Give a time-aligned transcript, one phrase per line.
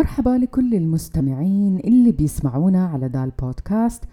[0.00, 4.04] مرحبا لكل المستمعين اللي بيسمعونا على دا البودكاست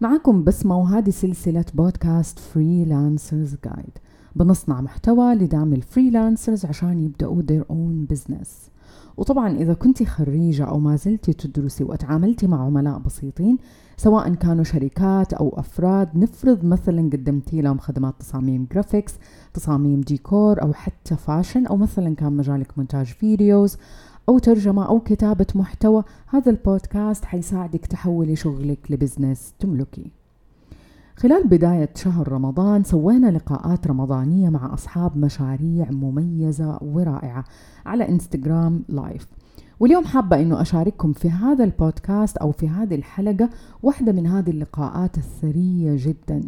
[0.00, 3.98] معكم بسمة وهذه سلسلة podcast freelancers guide
[4.36, 8.72] بنصنع محتوى لدعم ال freelancers عشان يبدأوا their own business.
[9.16, 13.58] وطبعا إذا كنت خريجة أو ما زلتي تدرسي وتعاملتي مع عملاء بسيطين
[13.96, 19.14] سواء كانوا شركات أو أفراد نفرض مثلا قدمتي لهم خدمات تصاميم graphics
[19.54, 23.76] تصاميم ديكور أو حتى fashion أو مثلا كان مجالك مونتاج videos
[24.28, 30.10] أو ترجمة أو كتابة محتوى هذا البودكاست حيساعدك تحولي شغلك ل business تملكي.
[31.16, 37.44] خلال بداية شهر رمضان سوينا لقاءات رمضانية مع أصحاب مشاريع مميزة ورائعة
[37.86, 39.26] على إنستغرام live
[39.80, 43.50] واليوم حابة أنه أشارككم في هذا البودكاست أو في هذه الحلقة
[43.82, 46.42] واحدة من هذه اللقاءات الثرية جدا.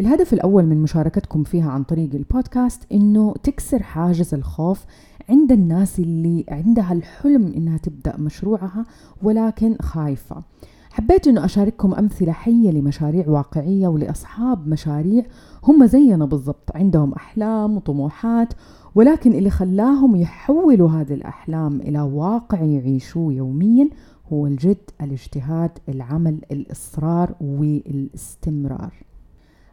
[0.00, 4.84] الهدف الأول من مشاركتكم فيها عن طريق البودكاست إنه تكسر حاجز الخوف
[5.30, 8.86] عند الناس اللي عندها الحلم إنها تبدأ مشروعها
[9.22, 10.42] ولكن خايفة.
[10.90, 15.24] حبيت إنه أشارككم أمثلة حية لمشاريع واقعية ولأصحاب مشاريع
[15.64, 16.70] هم زينا بالضبط.
[16.74, 18.54] عندهم أحلام وطموحات
[18.94, 23.88] ولكن اللي خلاهم يحولوا هذه الأحلام إلى واقع يعيشوه يوميا
[24.32, 28.94] هو الجد الاجتهاد العمل الإصرار والاستمرار.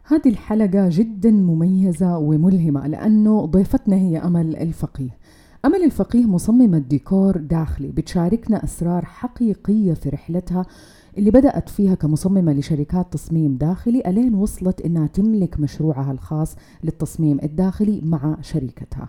[0.04, 5.17] هذه الحلقة جدا مميزة وملهمة لأنه ضيفتنا هي أمل الفقيه.
[5.64, 10.66] أمل الفقيه مصممة ديكور داخلي بتشاركنا أسرار حقيقية في رحلتها
[11.18, 18.00] اللي بدأت فيها كمصممة لشركات تصميم داخلي ألين وصلت إنها تملك مشروعها الخاص للتصميم الداخلي
[18.04, 19.08] مع شركتها.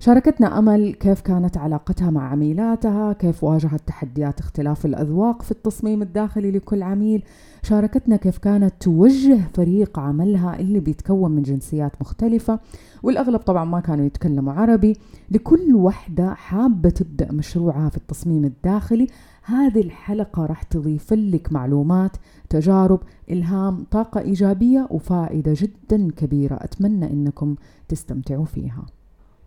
[0.00, 6.50] شاركتنا أمل كيف كانت علاقتها مع عميلاتها كيف واجهت تحديات اختلاف الأذواق في التصميم الداخلي
[6.50, 7.22] لكل عميل.
[7.62, 12.58] شاركتنا كيف كانت توجه فريق عملها اللي بيتكون من جنسيات مختلفة
[13.02, 14.96] والأغلب طبعا ما كانوا يتكلموا عربي.
[15.30, 19.06] لكل وحدة حابة تبدأ مشروعها في التصميم الداخلي.
[19.44, 22.16] هذه الحلقة راح تضيف لك معلومات
[22.48, 27.56] تجارب إلهام طاقة إيجابية وفائدة جدا كبيرة أتمنى أنكم
[27.88, 28.86] تستمتعوا فيها.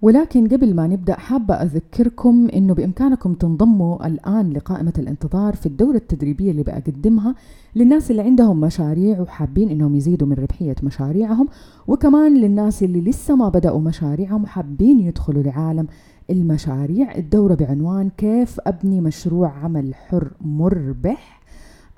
[0.02, 6.52] ولكن قبل ما نبدأ حابة أذكركم أنه بإمكانكم تنضموا الآن لقائمة الانتظار في الدورة التدريبية
[6.52, 7.36] اللي بقدمها
[7.76, 11.48] للناس اللي عندهم مشاريع وحابين أنهم يزيدوا من ربحية مشاريعهم
[11.88, 15.88] وكمان للناس اللي لسه ما بدأوا مشاريعهم وحابين يدخلوا لعالم
[16.30, 17.16] المشاريع.
[17.16, 21.41] الدورة بعنوان كيف أبني مشروع عمل حر مربح؟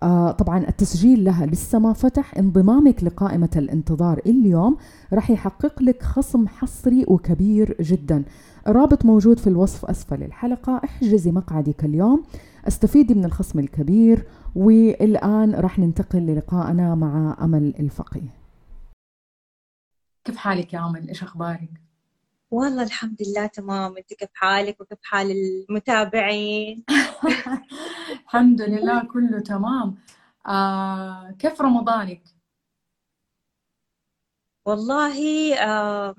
[0.04, 2.38] آه طبعا التسجيل لها لسه ما فتح.
[2.38, 4.78] انضمامك لقائمة الانتظار اليوم
[5.14, 8.24] راح يحقق لك خصم حصري وكبير جدا.
[8.68, 10.82] الرابط موجود في الوصف أسفل الحلقة.
[10.84, 12.24] احجزي مقعدك اليوم.
[12.68, 14.26] استفيدي من الخصم الكبير.
[14.56, 18.34] والآن راح ننتقل للقائنا مع أمل الفقيه.
[20.26, 21.83] كيف حالك يا أمل؟ إيش أخبارك؟
[22.54, 23.98] والله الحمد لله تمام.
[23.98, 26.84] أنت كيف حالك وكيف حال المتابعين؟
[28.26, 29.98] الحمد لله كله تمام.
[30.48, 32.24] آه كيف رمضانك؟
[34.66, 35.18] والله
[35.60, 36.16] آه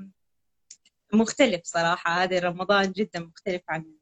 [1.12, 2.10] مختلف صراحة.
[2.22, 3.94] هذا رمضان جدا مختلف عن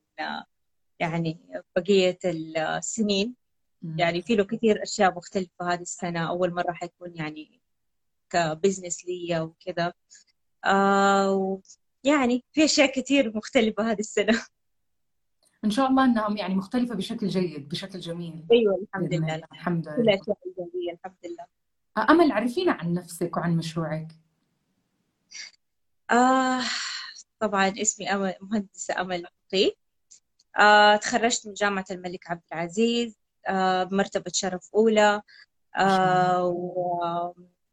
[1.01, 1.39] يعني
[1.77, 3.35] بقية السنين.
[3.97, 6.29] يعني في له كثير أشياء مختلفة هذه السنة.
[6.29, 7.61] أول مرة حيكون يعني
[8.31, 9.93] كبزنس لي وكذا.
[10.65, 11.61] آه
[12.05, 14.43] يعني في أشياء كثير مختلفة هذه السنة.
[15.65, 18.45] إن شاء الله انها يعني مختلفة بشكل جيد بشكل جميل.
[18.53, 19.43] أيوه الحمد لله.
[19.53, 20.17] الحمد لله.
[20.17, 21.47] كل أشياء إيجابية الحمد لله.
[22.11, 24.09] أمل عرفينا عن نفسك وعن مشروعك.
[26.11, 26.63] آه
[27.41, 29.73] طبعا اسمي أمل مهندسة أمل حقي
[30.59, 33.17] آه تخرجت من جامعة الملك عبد العزيز.
[33.47, 35.23] آه بمرتبة شرف أولى.
[35.77, 36.45] آه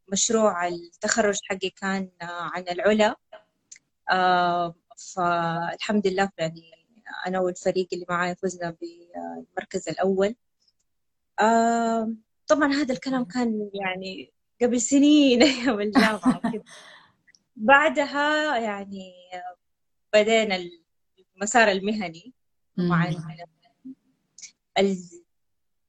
[0.07, 3.07] ومشروع التخرج حقي كان عن العلا.
[3.09, 3.28] آه
[5.15, 6.71] فالحمد لله يعني
[7.27, 10.35] أنا والفريق اللي معايا فزنا بالمركز الأول.
[11.39, 12.13] آه
[12.47, 16.41] طبعا هذا الكلام كان يعني قبل سنين أيام الجامعة
[17.55, 19.13] بعدها يعني
[20.13, 20.69] بدينا
[21.35, 22.33] المسار المهني.
[22.77, 23.09] طبعا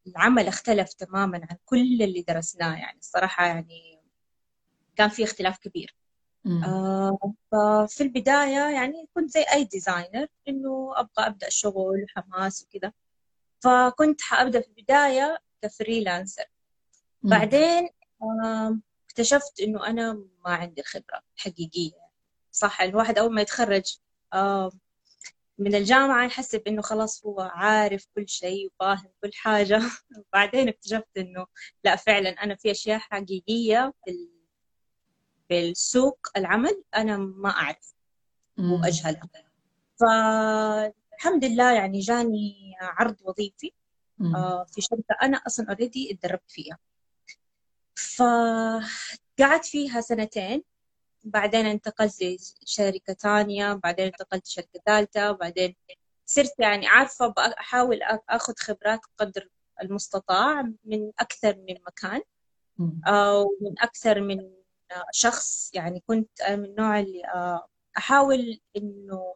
[0.07, 2.77] العمل اختلف تماما عن كل اللي درسناه.
[2.77, 4.01] يعني الصراحة يعني
[4.97, 6.00] كان في اختلاف كبير.
[6.65, 7.19] آه
[7.53, 12.93] ففي البداية يعني كنت زي أي designer إنه أبغى أبدأ شغل وحماس وكذا.
[13.61, 16.45] فكنت حأبدأ في البداية ك freelancer
[17.23, 17.89] بعدين
[18.23, 20.13] آه اكتشفت إنه أنا
[20.45, 22.11] ما عندي الخبرة الحقيقية
[22.53, 23.97] صح الواحد أول ما يتخرج
[24.33, 24.71] آه
[25.59, 29.81] من الجامعة يحسب إنه خلاص هو عارف كل شيء وفاهم كل حاجة.
[30.33, 31.47] بعدين اكتشفت إنه
[31.85, 34.11] لا فعلا أنا في أشياء حقيقية في
[35.51, 37.95] بالسوق العمل أنا ما أعرف.
[38.59, 39.29] وأجهلها
[40.01, 43.73] فالحمد لله يعني جاني عرض وظيفي
[44.35, 46.79] آه، في شركة أنا أصلا أوريدي اتدربت فيها.
[47.95, 50.65] فقعدت فيها سنتين
[51.25, 52.23] بعدين انتقلت
[52.63, 55.77] لشركة ثانية بعدين انتقلت لشركة ثالثة بعدين
[56.27, 59.49] صرت يعني عارفة أحاول أخذ خبرات قدر
[59.83, 62.23] المستطاع من أكثر من مكان
[63.07, 64.60] أو من أكثر من
[65.13, 67.67] شخص يعني كنت من النوع اللي آه،
[67.99, 69.35] أحاول إنه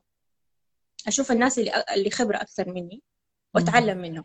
[1.07, 3.03] أشوف الناس اللي اللي خبرة أكثر مني
[3.55, 4.25] وأتعلم منهم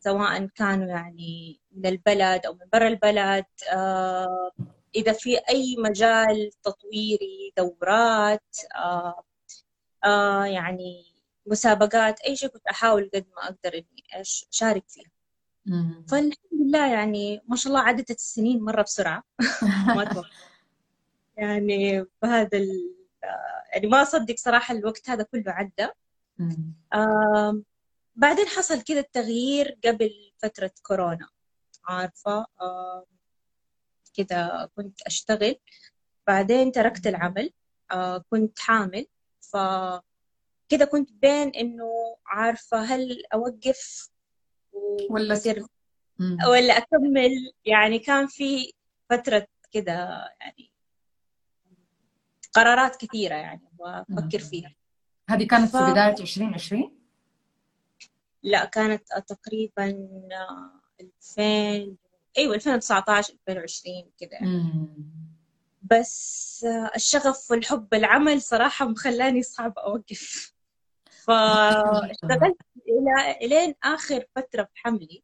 [0.00, 4.50] سواء كانوا يعني من البلد أو من برا البلد آه،
[4.94, 8.56] إذا في أي مجال تطويري دورات
[10.04, 11.04] آه، يعني
[11.46, 15.10] مسابقات أي شيء كنت أحاول قد ما أقدر إني أشارك فيها.
[16.08, 19.22] فالحمد لله يعني ما شاء الله عدت السنين مرة بسرعة.
[19.96, 20.24] ما
[21.38, 22.58] يعني بهذا
[23.72, 25.88] يعني ما أصدق صراحة الوقت هذا كله عدى.
[26.94, 27.62] آه
[28.16, 31.28] بعدين حصل كذا التغيير قبل فترة كورونا.
[31.84, 33.06] عارفة؟ آه
[34.16, 35.56] كذا كنت أشتغل.
[36.26, 37.52] بعدين تركت العمل.
[37.92, 39.06] آه كنت حامل.
[39.40, 39.56] ف
[40.68, 44.10] كذا كنت بين إنه عارفة هل أوقف
[45.10, 45.66] ولا أصير
[46.48, 48.72] ولا أكمل؟ يعني كان في
[49.10, 50.70] فترة كذا يعني
[52.58, 54.74] قرارات كثيرة يعني وأفكر فيها.
[55.30, 55.76] هذه كانت ف...
[55.76, 56.98] في بداية 2020
[58.42, 60.08] لا كانت تقريبا
[61.00, 61.96] 2000
[62.38, 64.88] أيوه 2019 2020 كذا يعني.
[65.82, 66.66] بس
[66.96, 70.52] الشغف والحب العمل صراحة مخلاني صعب أوقف.
[71.24, 72.56] فاشتغلت
[72.88, 75.22] إلى إلين آخر فترة في حملي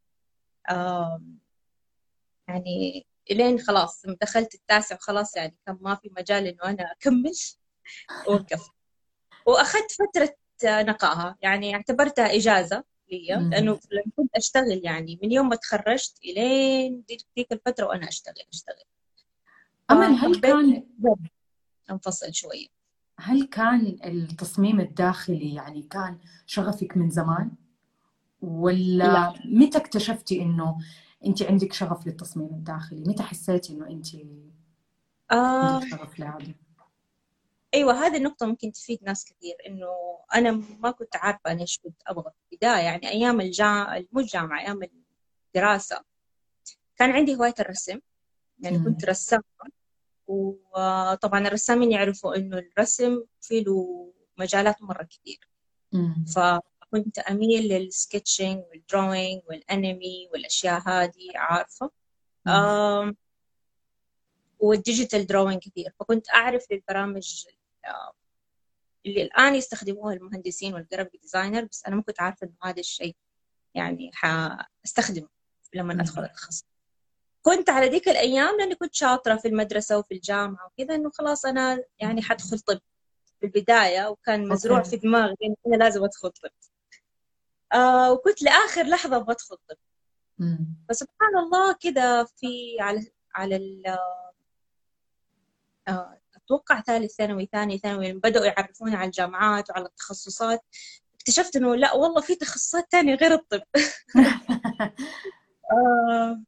[2.48, 7.32] يعني إلين خلاص دخلت التاسع وخلاص يعني كان ما في مجال إنه أنا أكمل.
[8.28, 8.70] وقفت
[9.46, 10.34] وأخذت فترة
[10.64, 17.04] نقاهة يعني اعتبرتها إجازة لي لأنه لما كنت أشتغل يعني من يوم ما تخرجت إلين
[17.38, 18.84] ذيك الفترة وأنا أشتغل أشتغل.
[19.90, 20.82] امل هل كان
[21.90, 22.66] انفصل شوية
[23.18, 27.50] هل كان التصميم الداخلي يعني كان شغفك من زمان؟
[28.42, 29.34] ولا لا.
[29.44, 30.78] متى اكتشفتي إنه
[31.26, 34.14] أنت عندك شغف للتصميم الداخلي متى حسيتي إنه أنت
[35.32, 35.74] آه.
[35.74, 36.54] عندك شغف لهذا؟
[37.74, 39.86] أيوه هذه النقطة ممكن تفيد ناس كثير إنه
[40.34, 40.50] أنا
[40.80, 44.80] ما كنت عارفة أنا إيش كنت أبغى في البداية يعني أيام الجامعة مو الجامعة أيام
[45.54, 46.04] الدراسة.
[46.96, 48.00] كان عندي هواية الرسم
[48.58, 49.42] يعني كنت رسامة
[50.26, 55.48] وطبعا الرسامين يعرفوا إنه الرسم فيه له مجالات مرة كثير.
[56.94, 61.90] فكنت أميل لل sketching وال drawing والانمي والأشياء هذه عارفة؟
[64.58, 65.92] وال digital drawing كثير.
[66.00, 67.44] فكنت أعرف للبرامج
[69.06, 73.16] اللي الآن يستخدموها المهندسين وال graphic designer بس أنا ما كنت عارفة إنه هذا الشيء
[73.74, 75.28] يعني حأستخدمه
[75.74, 76.64] لما أدخل التخصص
[77.42, 81.84] كنت على ذيك الأيام لأني كنت شاطرة في المدرسة وفي الجامعة وكذا إنه خلاص أنا
[81.98, 82.80] يعني حدخل طب
[83.40, 86.50] في البداية وكان مزروع في دماغي إنه أنا لازم أدخل طب.
[87.74, 89.76] آه وكنت لآخر لحظة بدخل طب
[90.88, 93.82] فسبحان الله كذا في على على
[95.88, 100.64] آه أتوقع ثالث ثانوي ثاني ثانوي بدأوا يعرفوني على الجامعات وعلى التخصصات
[101.14, 103.62] اكتشفت إنه لا والله في تخصصات ثانية غير الطب.
[105.72, 106.42] آه،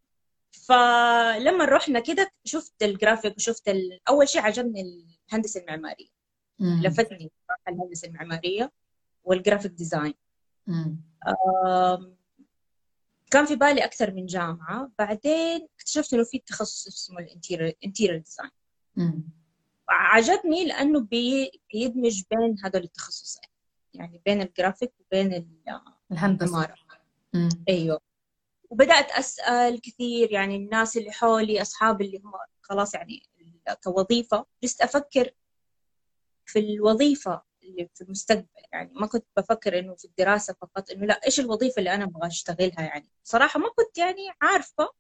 [0.53, 4.01] فلما رحنا كده شفت الجرافيك وشفت ال...
[4.09, 6.09] أول شيء عجبني الهندسة المعمارية.
[6.83, 7.33] لفتني
[7.69, 8.73] الهندسة المعمارية
[9.25, 10.15] وال graphic design.
[13.31, 14.91] كان في بالي أكثر من جامعة.
[14.99, 18.51] بعدين اكتشفت إنه في تخصص اسمه ال interior design
[19.89, 21.51] عجبني لأنه بي...
[21.73, 23.43] بيدمج بين هذول التخصصين.
[23.95, 25.33] يعني بين الجرافيك وبين
[26.13, 26.51] الهندسة.
[27.69, 28.01] أيوه.
[28.71, 32.33] وبدأت أسأل كثير يعني الناس اللي حولي اصحابي اللي هم
[32.63, 33.23] خلاص يعني
[33.85, 34.47] كوظيفة.
[34.65, 35.31] just أفكر
[36.47, 38.47] في الوظيفة اللي في المستقبل.
[38.73, 42.27] يعني ما كنت بفكر إنه في الدراسة فقط إنه لا إيش الوظيفة اللي أنا أبغى
[42.27, 44.91] أشتغلها يعني؟ صراحة ما كنت يعني عارفة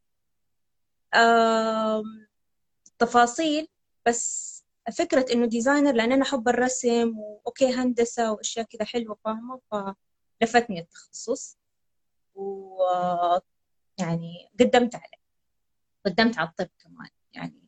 [2.99, 3.69] تفاصيل
[4.07, 4.57] بس
[4.99, 10.81] فكرة إنه designer لأن أنا أحب الرسم و okay هندسة وأشياء كذا حلوة فاهمة؟ فلفتني
[10.81, 11.59] التخصص
[12.35, 12.83] و
[13.99, 15.27] يعني قدمت عليه.
[16.07, 17.63] قدمت على الطب كمان يعني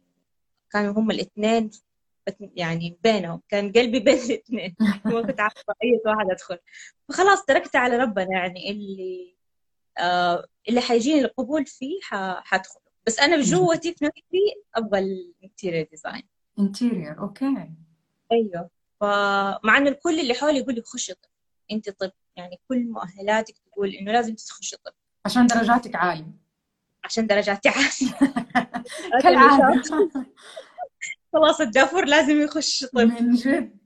[0.70, 1.70] كانوا هم الاثنين
[2.40, 4.76] يعني بينهم كان قلبي بين الاثنين.
[5.04, 6.58] ما كنت عارفة أي واحد أدخل.
[7.08, 9.36] فخلاص تركت على ربنا يعني اللي
[9.98, 11.98] آه اللي حيجيني القبول فيه
[12.44, 12.80] حدخل.
[13.06, 16.22] بس أنا بجوّتي في نفسي أبغى ال interior design.
[16.58, 17.70] interior okay.
[18.32, 18.70] أيوه.
[19.00, 21.28] فمع إن الكل اللي حولي يقول لي خشي طب
[21.72, 22.12] أنت طب.
[22.36, 24.92] يعني كل مؤهلاتك تقول إنه لازم تخشي طب
[25.24, 26.32] عشان درجاتك عالية.
[27.04, 28.18] عشان درجاتي عالية.
[29.22, 29.82] كالعادة.
[31.38, 32.98] خلاص الجافور لازم يخش طب.
[32.98, 33.78] من جد.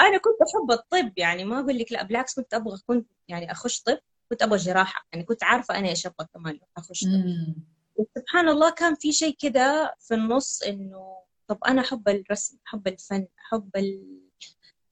[0.00, 3.80] أنا كنت أحب الطب يعني ما أقول لك لا بالعكس كنت أبغى كنت يعني أخش
[3.82, 3.98] طب
[4.30, 7.54] كنت أبغى جراحة يعني كنت عارفة أنا إيش أبغى كمان أخش طب.
[7.96, 11.16] وسبحان الله كان في شيء كده في النص إنه
[11.48, 14.18] طب أنا أحب الرسم أحب الفن أحب ال...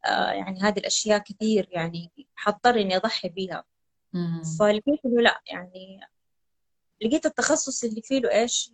[0.06, 3.64] آه يعني هذه الأشياء كثير يعني حضطر إني أضحي بيها.
[4.58, 6.00] فلقيت إنه لا يعني
[7.02, 8.72] لقيت التخصص اللي فيه له إيش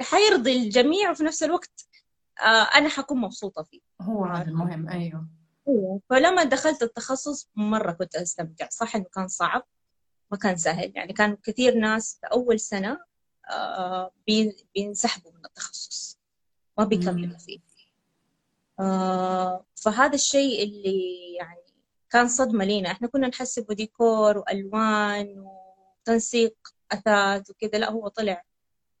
[0.00, 1.88] حيرضي الجميع وفي نفس الوقت
[2.74, 3.80] أنا حكون مبسوطة فيه.
[4.00, 5.26] هو هذا المهم أيوه.
[5.68, 6.00] أيوه.
[6.10, 8.68] فلما دخلت التخصص مرة كنت أستمتع.
[8.70, 9.62] صح إنه كان صعب؟
[10.30, 10.92] ما كان سهل.
[10.96, 12.98] يعني كان كثير ناس في أول سنة
[13.50, 14.12] آه
[14.74, 16.18] بينسحبوا من التخصص.
[16.78, 17.58] ما بيكملوا فيه.
[18.80, 21.60] آه فهذا الشيء اللي يعني
[22.10, 22.90] كان صدمة لينا.
[22.90, 26.56] إحنا كنا نحسبه ديكور وألوان وتنسيق
[26.92, 27.78] أثاث وكذا.
[27.78, 28.44] لا هو طلع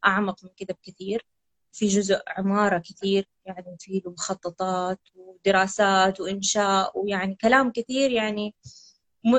[0.06, 1.26] أعمق من كذا بكثير.
[1.72, 8.54] في جزء عمارة كثير يعني في له مخططات ودراسات وإنشاء ويعني كلام كثير يعني
[9.24, 9.38] م...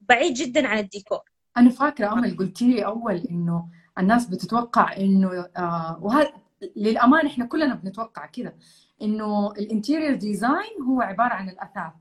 [0.00, 1.20] بعيد جدا عن الديكور
[1.56, 6.32] أنا فاكرة أمل قلتي لي أول إنه الناس بتتوقع إنه آه وهذا
[6.76, 8.54] للأمانة إحنا كلنا بنتوقع كذا
[9.02, 11.92] إنه ال interior design هو عبارة عن الأثاث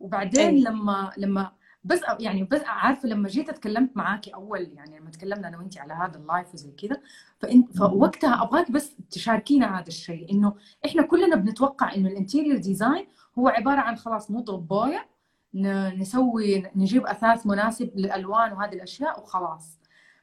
[0.00, 0.60] وبعدين أي.
[0.60, 1.52] لما لما
[1.84, 5.92] بس يعني بس عارفة لما جيت اتكلمت معاكي أول يعني لما تكلمنا أنا وانت على
[5.92, 7.00] هذا ال live وزي كذا
[7.38, 10.54] فانت فوقتها أبغاك بس تشاركينا هذا الشيء إنه
[10.86, 13.06] إحنا كلنا بنتوقع إنه ال interior design
[13.38, 15.08] هو عبارة عن خلاص نضرب بويه
[15.54, 19.78] نسوي نجيب أثاث مناسب للألوان وهذه الأشياء وخلاص.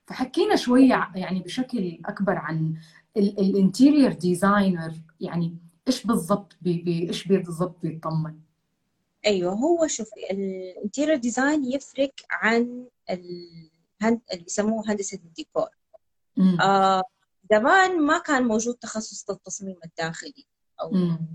[0.05, 2.75] فحكينا شوية يعني بشكل أكبر عن
[3.17, 5.57] ال interior designer يعني
[5.87, 8.35] إيش بالضبط بي إيش بالضبط بيتضمن
[9.25, 13.71] أيوه هو شوفي ال interior design يفرق عن اللي
[14.47, 15.69] يسموه هندسة الديكور.
[16.61, 17.03] آه
[17.51, 20.45] زمان ما كان موجود تخصص التصميم الداخلي
[20.81, 21.27] أو مم.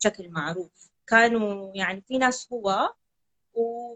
[0.00, 0.90] بشكل معروف.
[1.06, 2.94] كانوا يعني في ناس هو
[3.54, 3.94] و...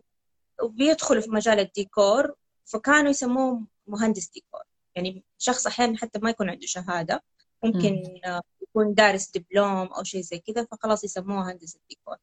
[0.62, 4.62] وبيدخلوا في مجال الديكور فكانوا يسموه مهندس ديكور.
[4.95, 7.23] يعني شخص أحيانا حتى ما يكون عنده شهادة
[7.64, 8.40] ممكن مم.
[8.62, 12.16] يكون دارس دبلوم أو شيء زي كذا فخلاص يسموه مهندس الديكور.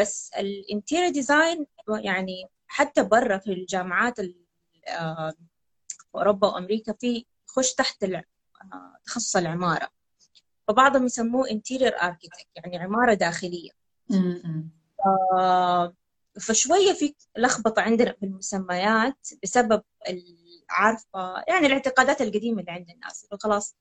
[0.00, 4.18] بس ال interior design يعني حتى برا في الجامعات
[4.88, 5.34] آه،
[6.14, 8.24] أوروبا وأمريكا فيخش تحت آه،
[9.04, 9.88] تخصص العمارة.
[10.68, 13.70] فبعضهم يسموه interior architect يعني عمارة داخلية.
[15.36, 15.94] آه،
[16.40, 19.82] فشوية في لخبطة عندنا في المسميات بسبب
[20.70, 23.76] عارفه يعني الاعتقادات القديمة اللي عند الناس خلاص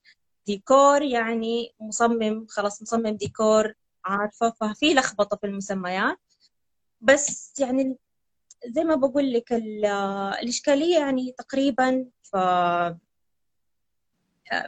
[0.47, 3.73] ديكور يعني مصمم خلاص مصمم ديكور
[4.05, 6.19] عارفة ففي لخبطة في المسميات.
[7.01, 7.97] بس يعني
[8.67, 12.35] زي ما بقول لك الإشكالية يعني تقريبا ف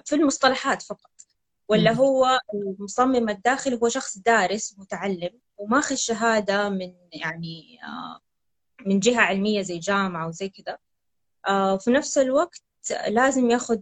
[0.05, 1.11] في المصطلحات فقط.
[1.67, 7.79] ولا هو المصمم الداخلي هو شخص دارس متعلم وماخذ شهادة من يعني
[8.85, 10.77] من جهة علمية زي جامعة وزي كذا.
[11.73, 12.61] وفي نفس الوقت
[13.07, 13.77] لازم ياخذ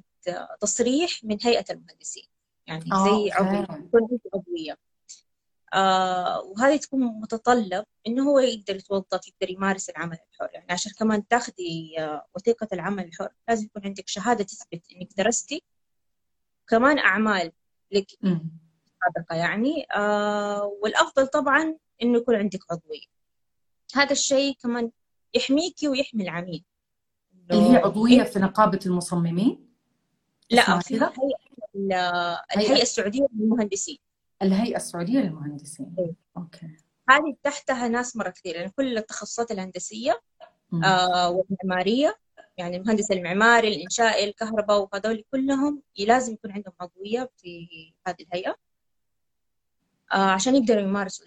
[0.62, 2.28] تصريح من هيئة المهندسين.
[2.68, 4.78] يعني زي عضوية.
[5.74, 10.50] آه وهذه تكون متطلب إنه هو يقدر يتوظف يقدر يمارس العمل الحر.
[10.54, 15.64] يعني عشان كمان تاخذي آه وثيقة العمل الحر لازم يكون عندك شهادة تثبت إنك درستي.
[16.68, 17.52] كمان أعمال
[17.92, 19.86] لك سابقة يعني.
[19.96, 23.06] آه والأفضل طبعا إنه يكون عندك عضوية.
[23.96, 24.92] هذا الشيء كمان
[25.34, 26.64] يحميكي ويحمي العميل.
[27.52, 29.70] اللي هي عضوية في نقابة المصممين؟
[30.50, 33.98] لا في الهيئة الهيئة السعودية للمهندسين.
[34.42, 35.96] الهيئة السعودية للمهندسين.
[36.00, 36.14] إيه.
[36.38, 36.68] أوكي.
[37.10, 40.22] هذه تحتها ناس مرة كثير يعني كل التخصصات الهندسية
[40.84, 42.18] آه والمعمارية
[42.58, 47.68] يعني المهندس المعماري الإنشائي الكهرباء وهذول كلهم لازم يكون عندهم عضوية في
[48.08, 48.56] هذه الهيئة
[50.14, 51.26] آه عشان يقدروا يمارسوا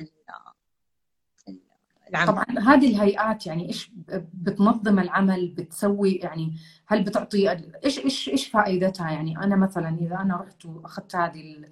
[2.08, 2.26] العمل.
[2.26, 3.90] طبعا هذه الهيئات يعني إيش
[4.34, 7.50] بتنظم العمل بتسوي يعني هل بتعطي
[7.84, 11.64] إيش إيش إيش فائدتها؟ يعني أنا مثلا إذا أنا رحت وأخذت هذه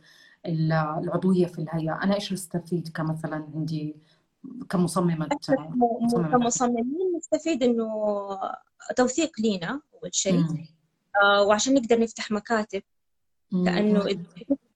[0.47, 2.03] العضوية في الهيئة.
[2.03, 3.97] أنا إيش بستفيد كمثلا عندي؟
[4.71, 5.29] كمصممة
[6.33, 7.89] كمصممين نستفيد إنه
[8.97, 10.45] توثيق لينا أول شيء.
[11.23, 12.83] آه وعشان نقدر نفتح مكاتب.
[13.53, 14.23] لأنه إذا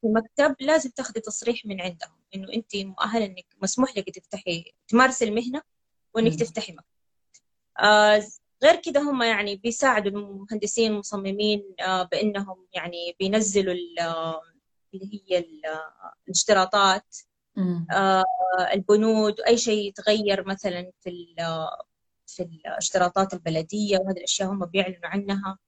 [0.01, 2.11] في مكتب لازم تاخذي تصريح من عندهم.
[2.35, 5.63] إنه أنت مؤهلة إنك مسموح لك تفتحي تمارسي المهنة
[6.15, 6.85] وإنك تفتحي مكتب.
[7.81, 8.23] آه
[8.63, 13.75] غير كده هم يعني بيساعدوا المهندسين المصممين آه بإنهم يعني بينزلوا
[14.95, 15.45] اللي هي
[16.27, 17.17] الاشتراطات
[17.93, 18.25] آه
[18.73, 21.35] البنود واي شيء يتغير مثلا في
[22.27, 25.59] في الاشتراطات البلدية وهذه الأشياء هم بيعلنوا عنها.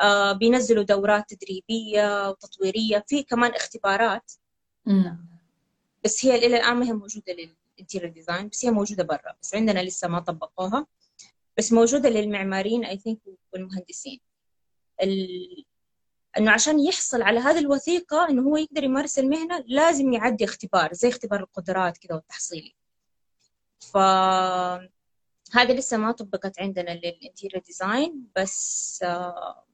[0.00, 3.04] آه بينزلوا دورات تدريبية وتطويرية.
[3.08, 4.32] في كمان اختبارات.
[4.86, 5.28] مم.
[6.04, 9.36] بس هي إلى الآن ما هي موجودة لل interior design بس هي موجودة برا.
[9.42, 10.86] بس عندنا لسه ما طبقوها.
[11.58, 13.18] بس موجودة للمعماريين I think
[13.52, 14.20] والمهندسين.
[15.02, 15.64] ال...
[16.38, 21.08] إنه عشان يحصل على هذه الوثيقة إنه هو يقدر يمارس المهنة لازم يعدي اختبار زي
[21.08, 22.74] اختبار القدرات كذا والتحصيلي.
[23.80, 23.96] ف
[25.52, 29.64] هذه لسه ما طبقت عندنا لل interior design بس آه،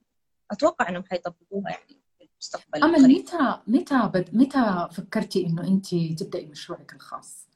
[0.51, 4.37] أتوقع إنهم حيطبقوها يعني في المستقبل امل متى متى بد...
[4.37, 7.47] متى فكرتي إنه انت تبدأي مشروعك الخاص؟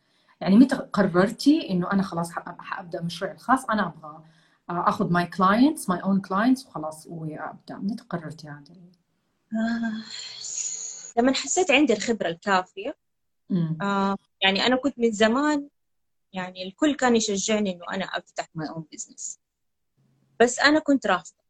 [0.41, 4.23] يعني متى قررتي إنه أنا خلاص حابدأ مشروعي الخاص؟ أنا أبغى
[4.71, 7.77] آخذ my clients my own clients وخلاص وأبدأ.
[7.77, 8.75] متى قررتي هذا؟
[9.53, 10.05] آه
[11.19, 12.97] لما حسيت عندي الخبرة الكافية
[13.83, 15.69] آه يعني أنا كنت من زمان
[16.33, 19.41] يعني الكل كان يشجعني إنه أنا أفتح my own business
[20.41, 21.41] بس أنا كنت رافضة.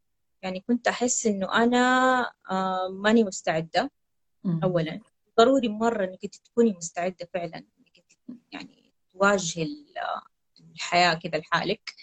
[0.43, 3.91] يعني كنت أحس إنه أنا آه ماني مستعدة
[4.65, 5.01] اولا.
[5.39, 8.05] ضروري مرة إنك تكوني مستعدة فعلا إنك
[8.53, 9.69] يعني تواجهي
[10.75, 11.95] الحياة كذا لحالك.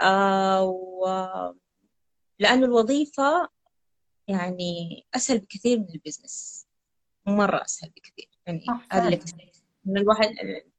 [0.00, 1.06] آه و
[2.38, 3.48] لأنه الوظيفة
[4.28, 6.66] يعني أسهل بكثير من ال business
[7.26, 8.28] مرة أسهل بكثير.
[8.46, 9.20] يعني هذا اللي
[9.84, 10.30] من الواحد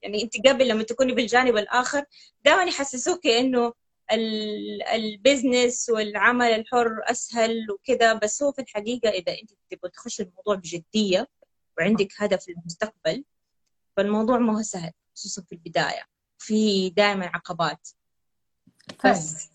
[0.02, 2.06] يعني أنت قبل لما تكوني بالجانب الآخر
[2.46, 3.74] دائما يحسسوك إنه
[4.94, 11.28] البزنس والعمل الحر أسهل وكذا بس هو في الحقيقة إذا أنت تبغى تخش الموضوع بجدية
[11.78, 13.24] وعندك هدف للمستقبل
[13.98, 16.04] فالموضوع ما هو سهل خصوصا في البداية.
[16.38, 17.90] في دائما عقبات.
[19.06, 19.50] بس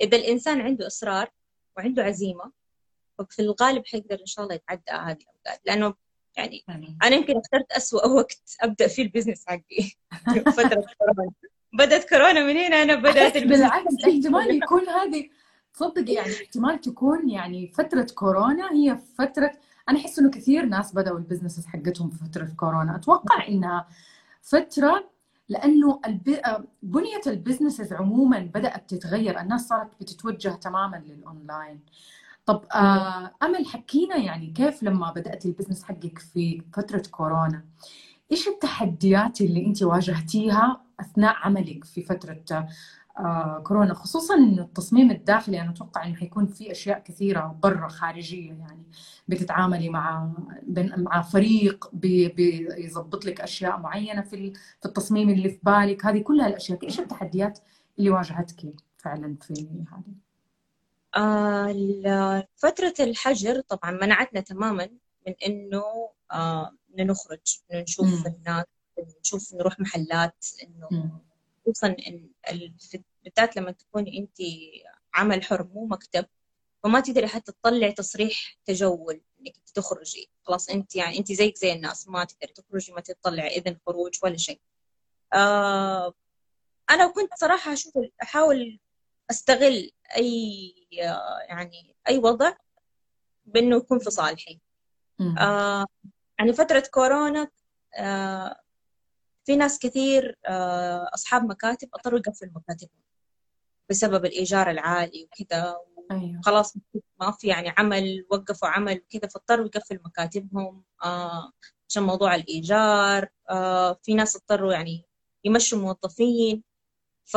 [0.00, 1.30] إذا الإنسان عنده إصرار
[1.76, 2.52] وعنده عزيمة
[3.18, 5.60] ففي الغالب حيقدر إن شاء الله يتعدى هذه الأوقات.
[5.66, 5.94] لأنه
[6.36, 6.64] يعني
[7.02, 9.90] أنا يمكن اخترت أسوأ وقت أبدأ فيه ال business حقي
[10.56, 11.32] فترة كورونا.
[11.72, 15.28] بدأت كورونا من هنا أنا بدأت بالعكس احتمال يكون هذه
[15.74, 19.52] تصدق يعني احتمال تكون يعني فترة كورونا هي فترة
[19.88, 22.96] أنا أحس إنه كثير ناس بدأوا ال business حقتهم في فترة كورونا.
[22.96, 23.88] أتوقع إنها
[24.42, 25.10] فترة
[25.48, 26.00] لأنه
[26.82, 29.40] بنية ال businesses عموما بدأت تتغير.
[29.40, 31.80] الناس صارت بتتوجه تماما للأونلاين.
[32.46, 37.64] طب آه أمل حكينا يعني كيف لما بدأت ال business حقك في فترة كورونا؟
[38.32, 42.68] إيش التحديات اللي أنت واجهتيها أثناء عملك في فترة آه
[43.62, 48.82] كورونا خصوصا إنه التصميم الداخلي أنا أتوقع إنه حيكون في أشياء كثيرة برا خارجية يعني
[49.28, 50.32] بتتعاملي مع
[50.96, 56.06] مع فريق بيظبط لك أشياء معينة في في التصميم اللي في بالك.
[56.06, 57.58] هذه كلها الأشياء إيش التحديات
[57.98, 60.14] اللي واجهتك فعلا في هذه؟
[61.16, 64.88] آه فترة الحجر طبعا منعتنا تماما
[65.26, 65.82] من إنه
[66.32, 68.64] آه نخرج إنه نشوف الناس
[69.20, 71.10] نشوف نروح محلات إنه
[71.66, 71.96] خصوصا
[73.24, 74.36] بالذات لما تكوني انت
[75.14, 76.26] عمل حر مو مكتب
[76.84, 80.30] فما تقدري حتى تطلعي تصريح تجول إنك تخرجي.
[80.42, 84.36] خلاص انت يعني انت زيك زي الناس ما تقدري تخرجي ما تطلعي إذن خروج ولا
[84.36, 84.60] شيء.
[85.34, 86.14] آه
[86.90, 88.78] أنا كنت صراحة أشوف أحاول
[89.30, 90.74] أستغل أي
[91.48, 92.52] يعني أي وضع
[93.46, 94.60] بأنه يكون في صالحي.
[95.38, 95.86] آه
[96.38, 97.50] يعني فترة كورونا
[97.98, 98.60] آه
[99.44, 103.02] في ناس كثير آه أصحاب مكاتب أضطروا يقفلوا مكاتبهم
[103.90, 105.76] بسبب الإيجار العالي وكذا
[106.10, 106.40] أيوه.
[106.44, 106.74] خلاص
[107.20, 111.52] ما في يعني عمل وقفوا عمل وكذا فاضطروا يقفل مكاتبهم آه
[111.88, 115.04] عشان موضوع الإيجار آه في ناس اضطروا يعني
[115.44, 116.62] يمشوا موظفين.
[117.24, 117.36] ف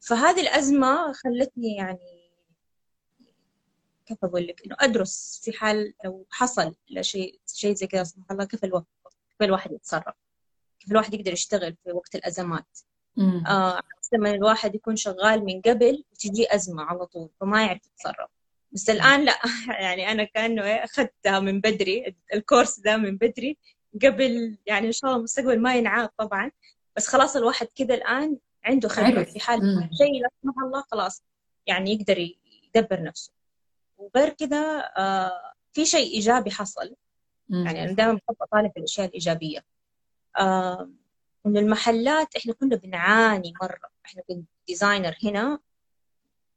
[0.00, 2.30] فهذه الأزمة خلتني يعني
[4.06, 8.44] كيف أقول لك؟ إنه أدرس في حال لو حصل شيء شيء زي كذا سبحان الله
[8.44, 8.86] كيف الوقت؟
[9.40, 10.14] كيف الواحد يتصرف
[10.80, 12.78] كيف الواحد يقدر يشتغل في وقت الأزمات.
[13.46, 13.80] آه
[14.12, 18.30] لما الواحد يكون شغال من قبل وتجي أزمة على طول فما يعرف يتصرف.
[18.72, 19.38] بس الآن لا
[19.84, 23.58] يعني أنا كأنه أخذتها من بدري الكورس ده من بدري.
[24.02, 26.50] قبل يعني إن شاء الله المستقبل ما ينعاد طبعا
[26.96, 31.22] بس خلاص الواحد كذا الآن عنده خبرة في حال شيء لا سمح الله خلاص
[31.66, 33.32] يعني يقدر يدبر نفسه.
[33.98, 36.94] وغير كذا آه في شيء إيجابي حصل.
[37.50, 39.64] يعني أنا دائما بحب أطالع في الأشياء الإيجابية.
[40.38, 40.90] آه
[41.46, 43.90] إنه المحلات إحنا كنا بنعاني مرة.
[44.06, 45.58] إحنا كنا ديزاينر هنا.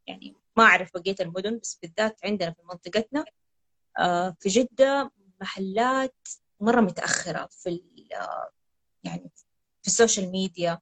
[0.07, 3.25] يعني ما أعرف بقية المدن بس بالذات عندنا في منطقتنا.
[3.99, 6.15] آه في جدة محلات
[6.59, 7.81] مرة متأخرة في
[9.03, 9.31] يعني
[9.81, 10.79] في ال social media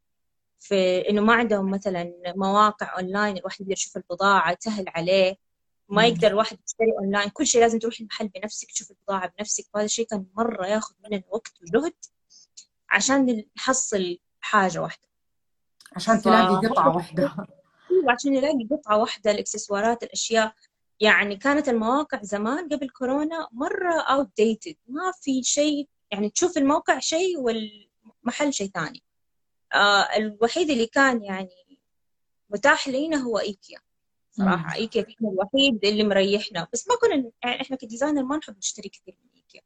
[0.60, 5.36] في إنه ما عندهم مثلا مواقع أونلاين الواحد يقدر يشوف البضاعة سهل عليه.
[5.92, 7.30] ما يقدر الواحد يشتري أونلاين.
[7.30, 9.66] كل شيء لازم تروح المحل بنفسك تشوف البضاعة بنفسك.
[9.74, 11.94] وهذا الشيء كان مرة ياخذ مننا وقت وجهد
[12.90, 15.08] عشان نحصل حاجة واحدة.
[15.96, 16.24] عشان ف...
[16.24, 17.36] تلاقي قطعة واحدة.
[17.92, 20.54] أيوه عشان نلاقي قطعة واحدة الإكسسوارات الأشياء.
[21.00, 27.40] يعني كانت المواقع زمان قبل كورونا مرة outdated ما في شيء يعني تشوف الموقع شيء
[27.40, 29.04] والمحل شيء ثاني.
[29.74, 31.80] آه الوحيد اللي كان يعني
[32.50, 33.80] متاح لنا هو إيكيا.
[34.32, 36.68] صراحة إيكيا كان الوحيد اللي مريحنا.
[36.74, 39.62] بس ما كنا يعني إحنا ك designer ما نحب نشتري كثير من إيكيا.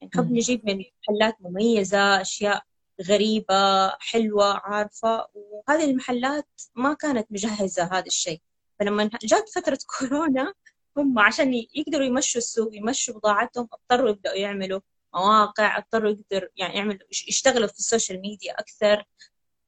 [0.00, 2.62] يعني نحب نجيب من محلات مميزة أشياء
[3.08, 5.26] غريبة حلوة عارفة.
[5.34, 8.40] وهذه المحلات ما كانت مجهزة هذا الشيء.
[8.78, 10.54] فلما جات فترة كورونا
[10.96, 14.80] هم عشان يقدروا يمشوا السوق يمشوا بضاعتهم اضطروا يبدأوا يعملوا
[15.14, 19.04] مواقع اضطروا يقدر يعني يعملوا يشتغلوا في السوشيال ميديا أكثر.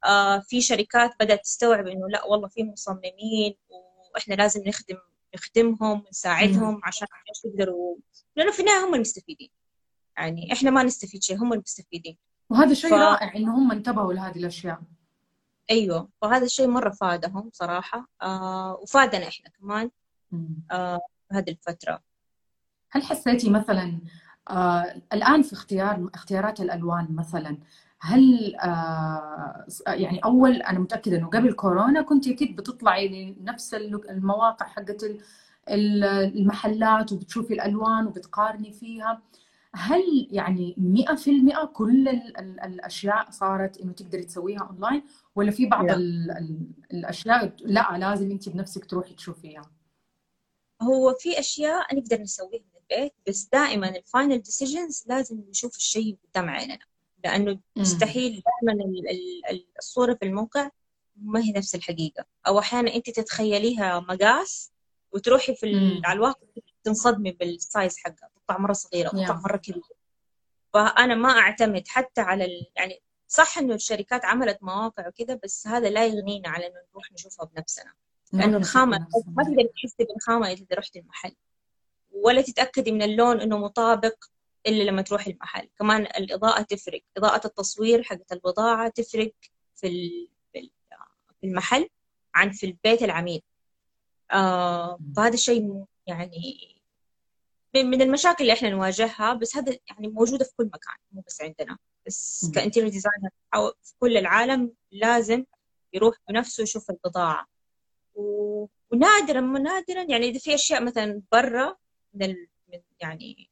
[0.04, 3.56] آه في شركات بدأت تستوعب إنه لا والله في مصممين
[4.14, 4.96] وإحنا لازم نخدم
[5.34, 7.08] نخدمهم ونساعدهم عشان
[7.44, 7.96] يقدروا
[8.36, 9.50] لأنه في النهاية هم المستفيدين.
[10.16, 12.18] يعني إحنا ما نستفيد شيء هم المستفيدين.
[12.50, 12.94] وهذا شيء ف...
[12.94, 14.82] رائع إنه هم انتبهوا لهذه الأشياء.
[15.70, 16.08] أيوه.
[16.22, 18.08] فهذا الشيء مرة فادهم صراحة.
[18.22, 19.90] آه وفادنا إحنا كمان.
[20.70, 21.00] آه
[21.32, 22.02] هذه الفترة.
[22.90, 24.00] هل حسيتي مثلا
[24.50, 27.58] آه الآن في اختيار اختيارات الألوان مثلا
[28.00, 35.04] هل آه يعني أول أنا متأكدة إنه قبل كورونا كنت أكيد بتطلعي لنفس المواقع حقت
[35.68, 39.22] المحلات وبتشوفي الألوان وبتقارني فيها.
[39.74, 40.76] هل يعني
[41.58, 42.08] 100% كل
[42.38, 45.02] الأشياء صارت إنه تقدري تسويها أونلاين؟
[45.34, 45.86] ولا في بعض
[46.92, 49.62] الأشياء لا لازم أنت بنفسك تروحي تشوفيها؟
[50.82, 56.18] هو في أشياء نقدر نسويها من البيت بس دائما ال final decisions لازم نشوف الشيء
[56.30, 56.78] قدام عيننا
[57.24, 58.84] لأنه مستحيل دائما
[59.78, 60.70] الصورة في الموقع
[61.16, 62.24] ما هي نفس الحقيقة.
[62.46, 64.72] أو أحيانا أنت تتخيليها مقاس
[65.12, 66.46] وتروحي في على الواقع
[66.84, 69.82] تنصدمي بالسايز حقها تطلع مرة صغيرة تطلع مرة كبيرة.
[70.72, 72.66] فأنا ما أعتمد حتى على ال...
[72.76, 77.46] يعني صح إنه الشركات عملت مواقع وكذا بس هذا لا يغنينا على إنه نروح نشوفها
[77.46, 77.92] بنفسنا.
[78.32, 81.34] لأنه الخامة ما تقدر تحسي بالخامة إذا رحت المحل
[82.12, 84.24] ولا تتأكدي من اللون إنه مطابق.
[84.66, 85.68] إلا لما تروح المحل.
[85.78, 87.02] كمان الإضاءة تفرق.
[87.16, 89.32] إضاءة التصوير حقت البضاعة تفرق
[89.76, 90.70] في في
[91.44, 91.88] المحل
[92.34, 93.42] عن في البيت العميل.
[94.32, 96.70] آه فهذا الشيء يعني
[97.74, 101.78] من المشاكل اللي إحنا نواجهها بس هذا يعني موجودة في كل مكان مو بس عندنا.
[102.06, 103.30] بس ك interior designer
[103.82, 105.44] في كل العالم لازم
[105.92, 107.46] يروح بنفسه يشوف البضاعة.
[108.14, 108.66] و...
[108.90, 111.76] ونادرا نادرا يعني إذا في أشياء مثلا برا
[112.14, 112.48] من, ال...
[112.72, 113.49] من يعني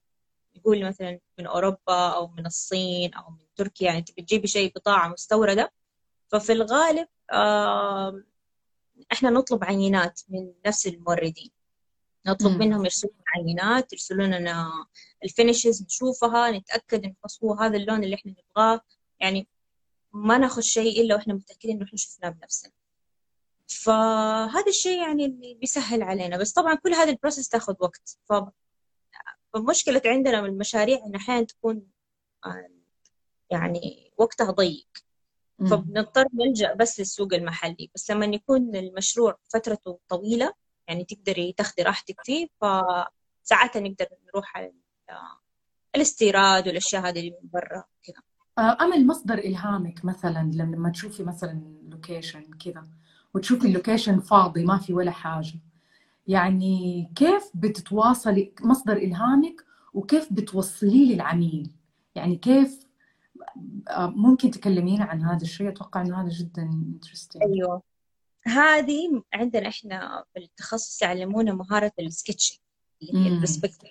[0.60, 5.08] يقول مثلا من أوروبا أو من الصين أو من تركيا يعني انت بتجيبي شيء بضاعه
[5.08, 5.72] مستورده.
[6.28, 7.08] ففي الغالب
[9.12, 11.50] إحنا نطلب عينات من نفس الموردين.
[12.26, 12.58] نطلب مم.
[12.58, 14.70] منهم يرسلوا عينات يرسلوا لنا
[15.24, 18.80] ال finishes نشوفها نتأكد إن هو هذا اللون اللي إحنا نبغاه.
[19.20, 19.48] يعني
[20.12, 22.72] ما ناخذ شيء إلا وإحنا متأكدين إنه إحنا شفناه بنفسنا.
[23.66, 26.36] فهذا الشيء يعني اللي بيسهل علينا.
[26.36, 28.18] بس طبعا كل هذه ال process تاخذ وقت.
[29.54, 31.86] فمشكلة عندنا من المشاريع إن أحيانا تكون
[33.50, 34.88] يعني وقتها ضيق.
[35.70, 37.90] فبنضطر نلجأ بس للسوق المحلي.
[37.94, 40.52] بس لما يكون المشروع فترته طويلة
[40.88, 44.72] يعني تقدري تاخذي راحتك فيه فساعتها نقدر نروح على
[45.96, 48.22] الاستيراد والأشياء هذه اللي من برا كذا.
[48.58, 52.88] آه، امل مصدر إلهامك مثلا لما تشوفي مثلا location كذا
[53.34, 55.54] وتشوفي ال location فاضي ما في ولا حاجة.
[56.28, 59.64] يعني كيف بتتواصلي مصدر إلهامك
[59.94, 61.70] وكيف بتوصليه للعميل؟
[62.14, 62.88] يعني كيف
[63.88, 67.82] آه، ممكن تكلمينا عن هذا الشيء؟ أتوقع إنه هذا جدا interesting أيوه.
[68.46, 72.58] هذه عندنا إحنا في التخصص يعلمونا مهارة ال sketching
[73.02, 73.90] اللي هي ال perspective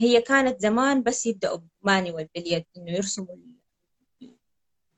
[0.00, 3.36] هي كانت زمان بس يبدأوا manual باليد إنه يرسموا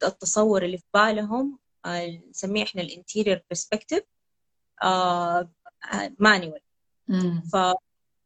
[0.05, 4.02] التصور اللي في بالهم آه، نسميه إحنا ال interior perspective
[6.18, 6.61] manual
[7.52, 7.56] ف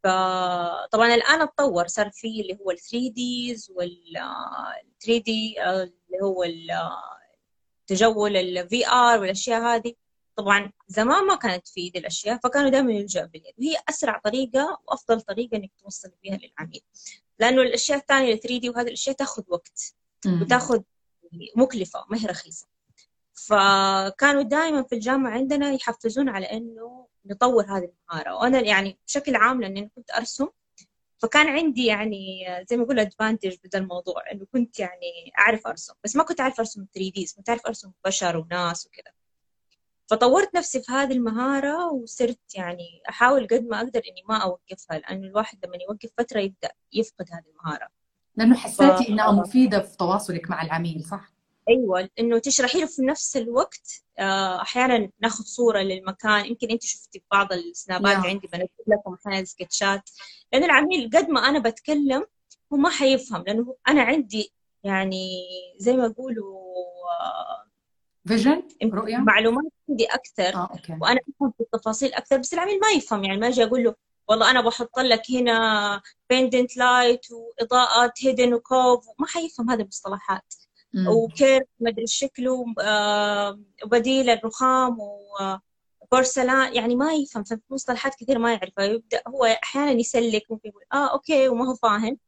[0.04, 4.12] فطبعا الآن أتطور صار في اللي هو ال 3 Ds وال
[5.00, 6.44] 3 D اللي هو
[7.82, 9.94] التجول ال VR والأشياء هذه.
[10.36, 13.54] طبعا زمان ما كانت في دي الأشياء فكانوا دائما يلجأوا باليد.
[13.58, 16.80] وهي أسرع طريقة وأفضل طريقة إنك توصل بها للعميل.
[17.38, 19.94] لأنه الأشياء الثانية ال 3 D وهذه الأشياء تاخذ وقت
[20.26, 20.80] وتاخذ
[21.56, 22.66] مكلفة ما هي رخيصة.
[23.36, 28.34] فكانوا دائما في الجامعة عندنا يحفزون على إنه نطور هذه المهارة.
[28.34, 30.48] وأنا يعني بشكل عام لأني كنت أرسم
[31.18, 35.94] فكان عندي يعني زي ما أقول أدفانتج بهذا الموضوع إنه كنت يعني أعرف أرسم.
[36.04, 39.12] بس ما كنت أعرف أرسم 3 دي كنت أعرف أرسم بشر وناس وكذا.
[40.06, 45.26] فطورت نفسي في هذه المهارة وصرت يعني أحاول قد ما أقدر إني ما أوقفها لأنه
[45.26, 47.88] الواحد لما يوقف فترة يبدأ يفقد هذه المهارة.
[48.36, 49.08] لأنه حسيتي ف...
[49.08, 51.35] إنها مفيدة في تواصلك مع العميل صح؟
[51.68, 56.46] أيوه إنه تشرحي له في نفس الوقت آه، أحيانا ناخذ صورة للمكان.
[56.46, 58.26] يمكن أنت شفتي بعض السنابات yeah.
[58.26, 60.10] عندي بنزل لكم أحيانا سكتشات.
[60.52, 62.26] لأن العميل قد ما أنا بتكلم
[62.72, 64.52] هو ما حيفهم لأنه أنا عندي
[64.84, 65.42] يعني
[65.78, 66.66] زي ما يقولوا
[68.26, 70.96] vision؟ رؤية؟ معلومات عندي أكثر آه، okay.
[71.00, 73.24] وأنا أفهم في التفاصيل أكثر بس العميل ما يفهم.
[73.24, 73.94] يعني ما أجي أقول له
[74.28, 80.54] والله أنا بحط لك هنا pendant light وإضاءات hidden و cove ما حيفهم هذه المصطلحات.
[80.96, 82.64] وكيف ما أدري شكله
[83.84, 84.98] وبديل الرخام
[86.02, 88.84] وبورسلان يعني ما يفهم في مصطلحات كثير ما يعرفها.
[88.84, 92.18] يبدأ هو أحيانا يسلك ممكن يقول آه okay وما هو فاهم.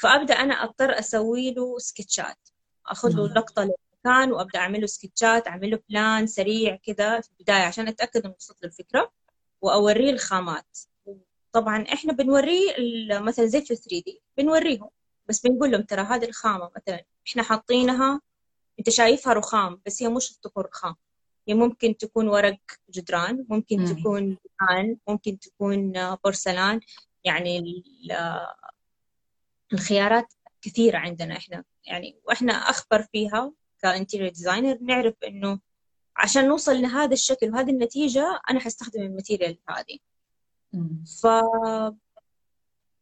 [0.00, 2.48] فأبدأ أنا أضطر أسوي له سكتشات.
[2.86, 7.62] أخذ له لقطة للمكان وأبدأ أعمل له سكتشات أعمل له plan سريع كذا في البداية
[7.62, 9.12] عشان أتأكد إنه وصلت له الفكرة.
[9.62, 10.78] وأوريه الخامات.
[11.52, 12.74] طبعا إحنا بنوريه
[13.20, 14.88] مثلا زي في 3 D بنوريهم.
[15.28, 18.20] بس بنقول لهم ترى هذه الخامة مثلا إحنا حاطينها
[18.78, 20.94] أنت شايفها رخام بس هي مش تكون رخام.
[21.48, 22.58] هي ممكن تكون ورق
[22.90, 23.86] جدران ممكن مم.
[23.86, 25.92] تكون دهان ممكن تكون
[26.24, 26.80] بورسلان.
[27.24, 27.82] يعني
[29.72, 31.64] الخيارات كثيرة عندنا إحنا.
[31.84, 35.60] يعني وإحنا أخبر فيها ك interior designer نعرف إنه
[36.16, 39.98] عشان نوصل لهذا الشكل وهذه النتيجة أنا حستخدم ال material هذه.
[41.22, 41.26] ف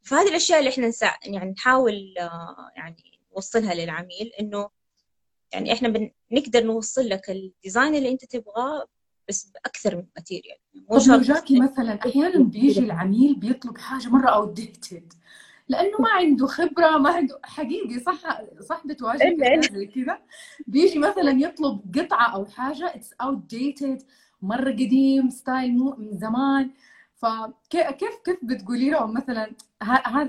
[0.07, 1.17] فهذه الأشياء اللي إحنا نسا...
[1.25, 4.69] يعني نحاول آه، يعني نوصلها للعميل إنه
[5.53, 5.89] يعني إحنا
[6.31, 8.87] بنقدر نوصل لك ال design اللي أنت تبغاه
[9.29, 10.57] بس بأكثر من material
[10.91, 15.13] طب لو جاكي مثلا أحيانا بيجي العميل بيطلب حاجة مرة outdated
[15.69, 19.19] لأنه ما عنده خبرة ما عنده حقيقي صح صح بتواجه
[19.73, 20.19] زي كذا.
[20.67, 24.03] بيجي مثلا يطلب قطعة أو حاجة it's outdated
[24.43, 26.71] مرة قديم style من زمان.
[27.17, 29.53] فكيف كيف بتقولي لهم مثلا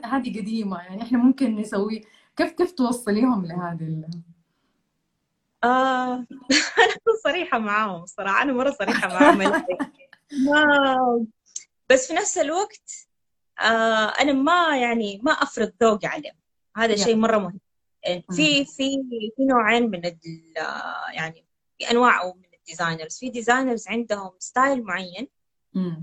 [0.04, 2.04] هذه قديمة يعني إحنا ممكن نسوي
[2.38, 4.10] كيف كيف توصليهم لهذه ال...
[5.64, 6.28] آه أنا
[7.24, 9.38] صريحة معاهم صراحة أنا مرة صريحة معاهم.
[10.48, 11.28] ما
[11.90, 13.08] بس في نفس الوقت
[13.60, 16.36] آه أنا ما يعني ما أفرض ذوقي عليهم.
[16.78, 17.60] هذا شيء مرة مهم.
[18.32, 19.04] في في
[19.36, 20.02] في نوعين من
[21.14, 21.46] يعني
[21.78, 23.18] في أنواع من ال designers.
[23.18, 25.28] في designers عندهم style معين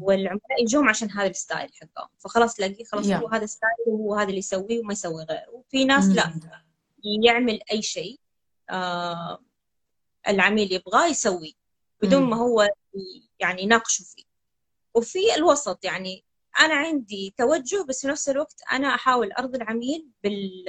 [0.01, 2.09] والعملاء يجون عشان هذا ال style حقهم.
[2.19, 5.51] فخلاص تلاقيه خلاص هو هذا ال style وهو هذا اللي يسويه وما يسوي غيره.
[5.51, 6.41] وفي ناس لا
[7.23, 8.21] يعمل أي شيء
[8.71, 9.39] آه
[10.29, 11.53] العميل يبغاه يسويه
[12.03, 12.69] بدون ما هو
[13.41, 14.25] يعني يناقشه فيه.
[14.95, 16.25] وفي الوسط يعني
[16.61, 20.65] أنا عندي توجه بس في نفس الوقت أنا أحاول أرضي العميل بال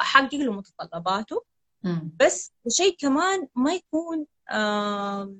[0.00, 1.44] احقق له متطلباته.
[2.20, 5.34] بس شيء كمان ما يكون آه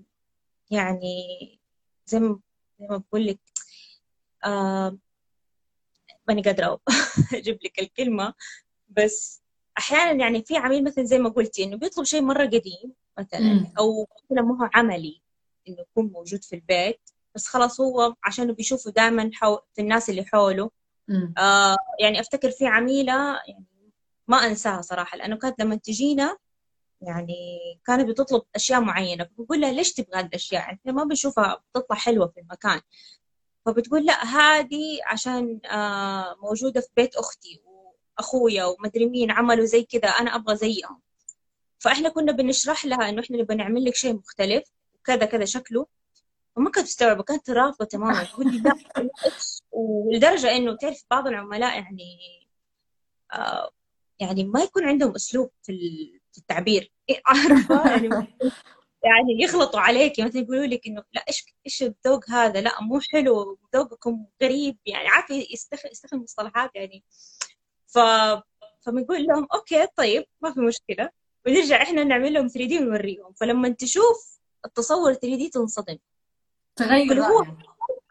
[0.70, 1.59] يعني
[2.10, 2.40] زي ما
[2.80, 3.38] زي ما بقول لك
[4.44, 4.98] آه
[6.28, 6.80] ماني قادرة
[7.34, 8.34] أجيب لك الكلمة
[8.88, 9.42] بس
[9.78, 13.40] أحيانا يعني في عميل مثلا زي ما قلتي إنه بيطلب شيء مرة قديم مثلا
[13.78, 15.22] أو مثلا ما هو عملي
[15.68, 17.00] إنه يكون موجود في البيت
[17.34, 19.30] بس خلاص هو عشانه بيشوفه دائما
[19.74, 20.70] في الناس اللي حوله.
[21.38, 23.66] آه يعني أفتكر في عميلة يعني
[24.28, 26.36] ما أنساها صراحة لأنه كانت لما تجينا
[27.02, 31.96] يعني كانت بتطلب أشياء معينة فبقول لها ليش تبغى هذه الاشياء إحنا ما بنشوفها بتطلع
[31.96, 32.80] حلوة في المكان.
[33.66, 40.08] فبتقول لا هذه عشان آه، موجودة في بيت أختي وأخويا ومدري مين عملوا زي كذا
[40.08, 41.00] أنا أبغى زيهم.
[41.78, 45.86] فإحنا كنا بنشرح لها إنه إحنا نبغى نعمل لك شيء مختلف وكذا كذا شكله.
[46.56, 48.24] وما كانت تستوعب كانت رافضة تماما.
[48.24, 48.74] تقول لي لا
[49.72, 52.18] ولدرجه إنه تعرف بعض العملاء يعني
[53.32, 53.70] آه
[54.20, 56.92] يعني ما يكون عندهم أسلوب في التعبير.
[57.26, 58.08] عارفة؟ يعني
[59.04, 63.58] يعني يغلطوا عليك مثلا يقولوا لك إنه لا إيش إيش الذوق هذا؟ لا مو حلو
[63.76, 67.04] ذوقكم غريب يعني عارفة يستخدم يستخدم مصطلحات يعني.
[67.86, 67.98] ف
[68.80, 71.10] فبنقول لهم okay طيب ما في مشكلة.
[71.46, 73.32] ونرجع إحنا نعمل لهم 3D ونوريهم.
[73.32, 75.98] فلما تشوف التصور 3D تنصدم.
[76.76, 77.46] تغير هو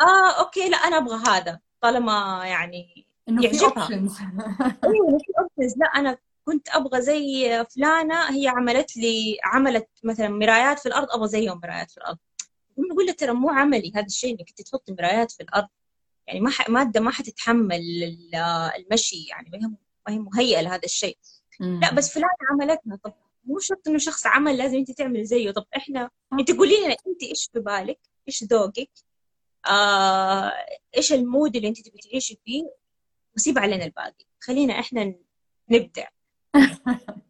[0.01, 4.17] آه okay لا أنا أبغى هذا طالما يعني إنه في options
[4.83, 6.17] أيوه في options لا أنا
[6.49, 11.91] كنت أبغى زي فلانة هي عملت لي عملت مثلا مرايات في الأرض أبغى زيهم مرايات
[11.91, 12.17] في الأرض.
[12.77, 15.67] نقول له ترى مو عملي هذا الشيء إنك أنت تحطي مرايات في الأرض.
[16.27, 17.81] يعني ما مادة ما حتتحمل
[18.77, 19.71] المشي يعني ما هي
[20.07, 21.17] ما هي مهيئة لهذا الشيء.
[21.59, 25.51] لا بس فلانة عملتنا طب مو شرط إنه شخص عمل لازم أنت تعملي زيه.
[25.51, 26.09] طب إحنا
[26.39, 28.89] أنت قولي لنا أنت إيش في بالك؟ إيش ذوقك؟
[29.67, 30.53] آه،
[30.97, 32.63] إيش المود اللي أنت تبي تعيشي فيه؟
[33.35, 34.25] وسيب علينا الباقي.
[34.39, 35.15] خلينا إحنا
[35.69, 36.07] نبدع.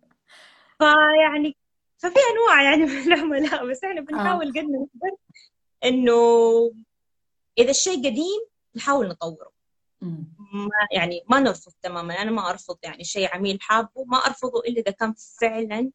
[0.79, 1.57] فيعني
[1.97, 5.17] ففي أنواع يعني من العملاء بس إحنا بنحاول قد ما نقدر
[5.83, 6.13] إنه
[7.57, 8.41] إذا الشيء قديم
[8.75, 9.51] نحاول نطوره.
[10.51, 14.79] ما يعني ما نرفض تماما أنا ما أرفض يعني شيء عميل حابه ما أرفضه إلا
[14.79, 15.91] إذا كان فعلا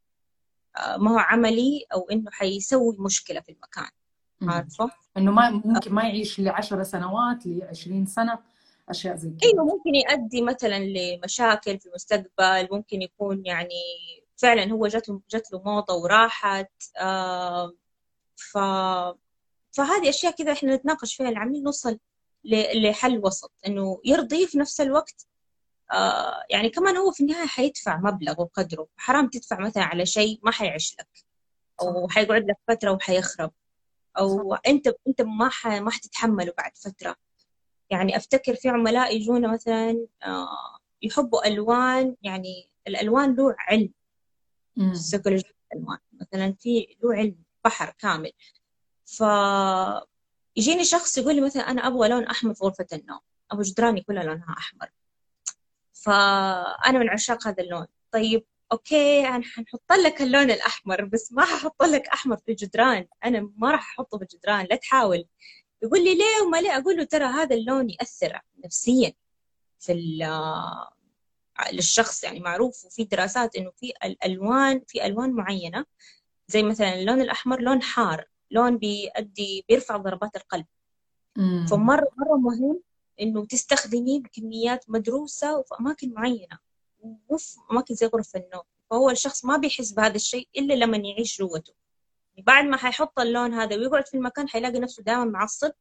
[0.77, 3.91] آه، ما هو عملي أو إنه حيسوي مشكلة في المكان.
[4.43, 8.39] عارفة؟ إنه ما ممكن ما يعيش ل 10 سنوات ل 20 سنة.
[8.89, 9.51] أشياء زي كذا.
[9.51, 13.81] أيوه ممكن يؤدي مثلا لمشاكل في المستقبل ممكن يكون يعني
[14.37, 17.73] فعلا هو جات له جات له موضة وراحت آه
[18.37, 18.59] ف
[19.77, 21.99] فهذه أشياء كذا إحنا نتناقش فيها العميل نوصل
[22.75, 25.27] لحل وسط إنه يرضي في نفس الوقت
[25.93, 28.89] آه يعني كمان هو في النهاية حيدفع مبلغ وقدره.
[28.97, 31.09] حرام تدفع مثلا على شيء ما حيعيش لك
[31.83, 33.53] أو حيقعد لك فترة وحيخرب
[34.19, 35.67] أو انت أنت ما ح...
[35.67, 37.17] ما حتتحمله بعد فترة.
[37.91, 43.91] يعني أفتكر في عملاء يجونا مثلا آه يحبوا ألوان يعني الألوان له علم
[44.93, 48.33] سيكولوجية الالوان مثلا في له علم بحر كامل.
[49.07, 49.25] ف
[50.57, 53.21] يجيني شخص يقول لي مثلا أنا أبغى لون أحمر في غرفة النوم
[53.51, 54.89] أبغى جدراني كلها لونها أحمر.
[55.93, 57.87] فانا من عشاق هذا اللون.
[58.13, 63.53] طيب أوكي أنا حنحط لك اللون الأحمر بس ما ححط لك أحمر في الجدران أنا
[63.57, 65.27] ما راح أحطه في الجدران لا تحاول.
[65.85, 69.13] يقول لي ليه وما ليه؟ أقول له ترى هذا اللون يأثر نفسيا
[69.79, 69.93] في
[71.73, 72.25] للشخص.
[72.25, 75.85] يعني معروف وفي دراسات إنه في الالوان في ألوان معينة
[76.49, 80.67] زي مثلا اللون الأحمر لون حار لون بيؤدي بيرفع ضربات القلب.
[81.37, 81.67] مم.
[81.67, 82.81] فمرة مرة مهم
[83.21, 86.59] إنه تستخدميه بكميات مدروسة وفي أماكن معينة
[87.29, 88.63] وفي أماكن زي غرف النوم.
[88.91, 91.73] فهو الشخص ما بيحس بهذا الشيء إلا لما يعيش جوته.
[92.39, 95.73] بعد ما حيحط اللون هذا ويقعد في المكان حيلاقي نفسه دائما معصب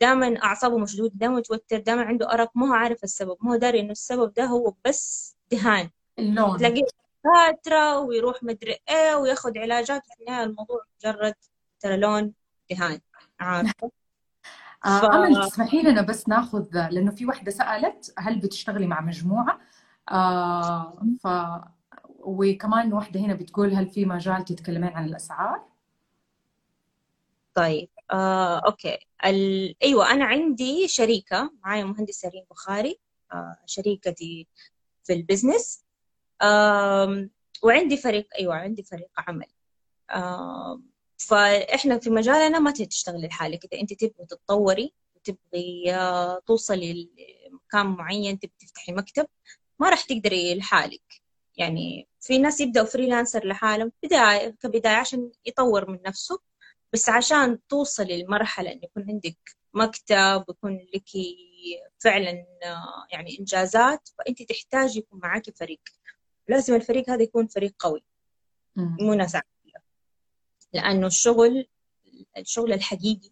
[0.00, 3.80] دائما أعصابه مشدودة دائما متوتر دائما عنده أرق ما هو عارف السبب ما هو داري
[3.80, 5.90] إنه السبب ده هو بس دهان.
[6.18, 6.58] اللون.
[6.58, 6.82] تلاقيه
[7.24, 10.02] فترة ويروح مدري إيه وياخذ علاجات.
[10.06, 11.34] في النهايه الموضوع مجرد
[11.80, 12.32] ترى لون
[12.70, 13.00] دهان
[13.40, 13.90] عارفة؟
[14.84, 15.04] آه، ف...
[15.04, 19.60] أمل تسمحي لنا بس ناخذ لأنه في وحدة سألت هل بتشتغلي مع مجموعة؟
[20.10, 21.28] آه ف
[22.18, 25.64] وكمان وحدة هنا بتقول هل في مجال تتكلمين عن الأسعار؟
[27.58, 28.98] طيب آه، أوكي.
[29.24, 29.74] ال...
[29.82, 33.00] أيوة أنا عندي شريكة معايا مهندس سرين بخاري
[33.32, 34.46] آه، شريكتي
[35.04, 35.84] في ال business
[36.42, 37.28] آه،
[37.62, 39.46] وعندي فريق أيوة عندي فريق عمل.
[40.10, 40.82] آه،
[41.18, 43.64] فإحنا في مجالنا ما تشتغلي لحالك.
[43.64, 47.10] إذا أنت تبغي تتطوري وتبغي آه، توصلي
[47.50, 49.26] لمكان معين تبغي تفتحي مكتب
[49.80, 51.22] ما راح تقدري لحالك.
[51.56, 56.40] يعني في ناس يبدأوا freelancer لحالهم بداية كبداية عشان يطور من نفسه.
[56.92, 61.08] بس عشان توصلي لمرحلة إن يكون عندك مكتب ويكون لك
[61.98, 62.46] فعلا
[63.12, 65.80] يعني إنجازات فأنت تحتاجي يكون معك فريق.
[66.48, 68.04] لازم الفريق هذا يكون فريق قوي.
[68.76, 69.36] مو ناس
[70.72, 71.68] لأنه الشغل
[72.36, 73.30] الشغل الحقيقي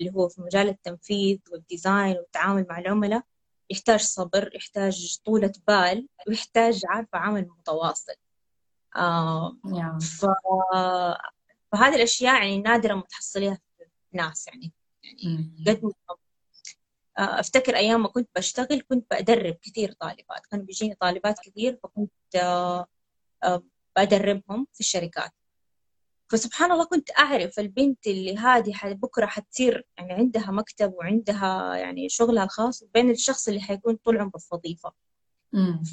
[0.00, 3.22] اللي هو في مجال التنفيذ والديزاين والتعامل مع العملاء
[3.70, 8.14] يحتاج صبر يحتاج طولة بال ويحتاج عارفة عمل متواصل.
[8.96, 9.56] آه
[10.00, 10.26] ف...
[11.72, 15.92] فهذه الأشياء يعني نادرة ما تحصليها في الناس يعني يعني قد
[17.18, 22.10] آه، أفتكر أيام ما كنت بشتغل كنت بدرب كثير طالبات كانوا بيجيني طالبات كثير فكنت
[22.36, 22.86] آه،
[23.44, 23.62] آه،
[23.96, 25.30] بدربهم في الشركات.
[26.28, 32.44] فسبحان الله كنت أعرف البنت اللي هذه بكرة حتصير يعني عندها مكتب وعندها يعني شغلها
[32.44, 34.92] الخاص بين الشخص اللي حيكون طول عمره في وظيفة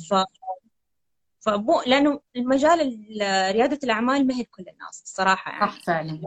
[0.10, 0.14] ف
[1.46, 3.06] فبو لأنه المجال
[3.52, 5.72] ريادة الأعمال ما هي كل الناس الصراحة يعني.
[5.72, 6.22] صح فعلا.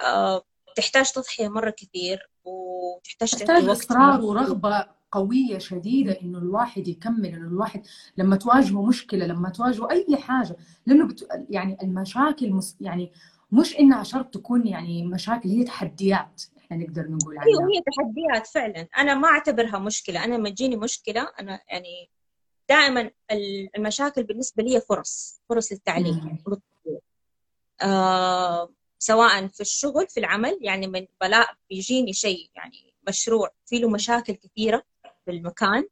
[0.00, 0.42] آه
[0.76, 7.86] تحتاج تضحية مرة كثير وتحتاج تحتاج إصرار ورغبة قوية شديدة إنه الواحد يكمل إنه الواحد
[8.16, 11.28] لما تواجهه مشكلة لما تواجهه أي حاجة لأنه بت...
[11.50, 12.76] يعني المشاكل مس...
[12.80, 13.12] يعني
[13.52, 18.46] مش إنها شرط تكون يعني مشاكل هي تحديات إحنا نقدر نقول عنها أيوه هي تحديات
[18.46, 18.88] فعلا.
[18.98, 20.24] أنا ما أعتبرها مشكلة.
[20.24, 22.10] أنا لما تجيني مشكلة أنا يعني
[22.72, 23.10] دائما
[23.76, 26.38] المشاكل بالنسبة لي فرص فرص للتعليم
[27.82, 33.88] آه سواء في الشغل في العمل يعني من بلاء بيجيني شيء يعني مشروع فيه له
[33.88, 34.82] مشاكل كثيرة
[35.24, 35.88] في المكان.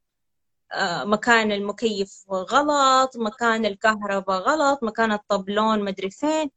[0.72, 6.50] آه مكان المكيف غلط مكان الكهرباء غلط مكان الطبلون مدري فين.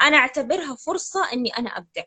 [0.00, 2.04] أنا أعتبرها فرصة إني أنا أبدع.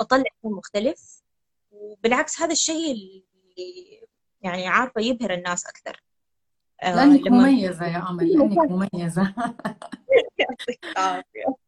[0.00, 1.22] أطلع شيء مختلف.
[1.70, 3.24] وبالعكس هذا الشيء اللي
[4.42, 6.02] يعني عارفة يبهر الناس أكثر.
[6.82, 7.38] لأنك لما...
[7.38, 9.34] مميزة يا امل لأنك مميزة.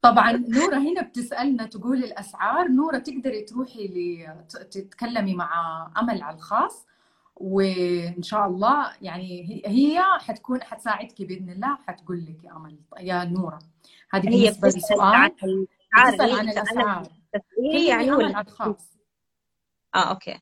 [0.02, 5.50] طبعا نورة هنا بتسألنا تقول الأسعار نورة تقدري تروحي تتكلمي مع
[5.98, 6.86] أمل على الخاص
[7.36, 13.58] وإن شاء الله يعني هي حتكون حتساعدك بإذن الله حتقول لك يا أمل يا نورة.
[14.10, 17.08] هذه بالنسبة لسؤال بتسأل عن الأسعار.
[17.72, 18.98] هي يعني ولا خاص
[19.94, 20.40] آه okay.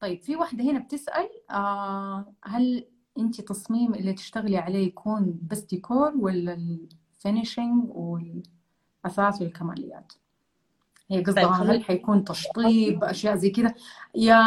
[0.00, 2.84] طيب في واحدة هنا بتسأل آه هل
[3.18, 10.12] أنت تصميم اللي تشتغلي عليه يكون بس ديكور ولا ال finishing والاثاث والكماليات؟
[11.10, 13.74] هي قصدها طيب هل حيكون تشطيب أشياء زي كذا؟
[14.14, 14.42] يا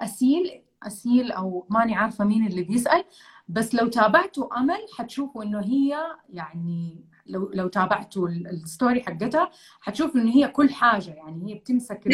[0.00, 3.04] أسيل أسيل أو ماني عارفة مين اللي بيسأل
[3.48, 5.96] بس لو تابعتوا أمل حتشوفوا إنه هي
[6.30, 9.50] يعني لو لو تابعتوا ال story حقتها
[9.80, 12.08] حتشوفوا إنه هي كل حاجة يعني هي بتمسك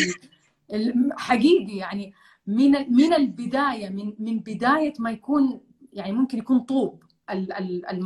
[1.17, 2.13] حقيقي يعني
[2.47, 5.61] من من البداية من من بداية ما يكون
[5.93, 7.05] يعني ممكن يكون طوب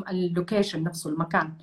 [0.09, 1.59] اللوكيشن نفسه المكان.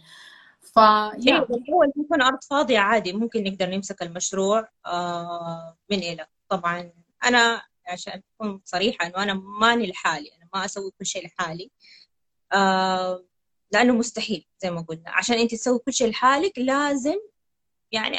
[0.62, 0.78] ف
[1.20, 6.92] يا هو يكون أرض فاضية عادي ممكن نقدر نمسك المشروع آه، من إلى طبعا
[7.26, 11.72] أنا عشان أكون صريحة إنه أنا ماني لحالي أنا ما أسوي كل شيء لحالي.
[12.54, 13.26] آه،
[13.72, 15.12] لأنه مستحيل زي ما قلنا.
[15.12, 17.18] عشان أنت تسوي كل شيء لحالك لازم
[17.92, 18.18] يعني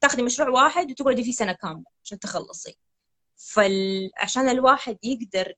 [0.00, 2.76] تاخذي مشروع واحد وتقعدي فيه سنة كاملة عشان تخلصي.
[3.36, 5.54] فعشان الواحد يقدر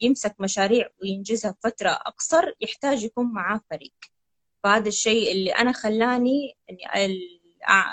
[0.00, 3.94] يمسك مشاريع وينجزها فترة أقصر يحتاج يكون معاه فريق.
[4.64, 7.30] فهذا الشيء اللي أنا خلاني إني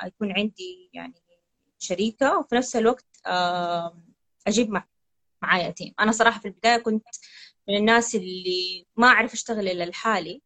[0.05, 1.23] يكون عندي يعني
[1.79, 3.05] شريكة وفي نفس الوقت
[4.47, 4.87] أجيب مع
[5.41, 7.05] معايا team أنا صراحة في البداية كنت
[7.67, 10.41] من الناس اللي ما أعرف أشتغل إلا لحالي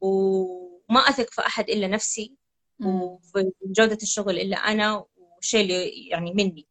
[0.00, 2.36] وما أثق في أحد إلا نفسي
[2.84, 6.66] وفي جودة الشغل إلا أنا والشيء اللي يعني مني.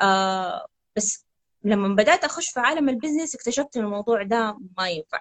[0.00, 1.26] آه بس
[1.64, 5.20] لما بدأت أخش في عالم ال business اكتشفت إن الموضوع ده ما ينفع.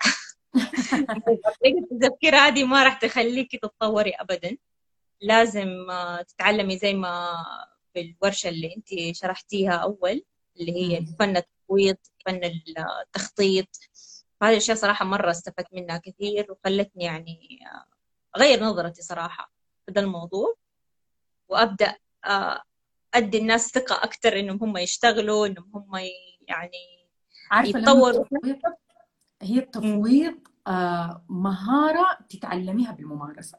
[1.61, 4.57] طريقة التفكير هذه ما راح تخليكي تتطوري أبدا.
[5.21, 7.29] لازم آه، تتعلمي زي ما
[7.93, 10.23] في الورشة اللي أنت شرحتيها أول
[10.59, 13.67] اللي هي فن التفويض فن التخطيط.
[14.43, 17.85] هذه الأشياء صراحة مرة استفدت منها كثير وخلتني يعني آه،
[18.37, 19.51] أغير نظرتي صراحة
[19.85, 20.55] في الموضوع.
[21.49, 22.63] وأبدأ آه،
[23.13, 25.95] أدي الناس ثقة أكثر إنهم هم يشتغلوا إنهم هم
[26.47, 27.07] يعني
[27.51, 28.25] عارفة يتطوروا
[29.41, 30.35] هي التفويض
[30.67, 33.57] آه مهارة تتعلميها بالممارسة.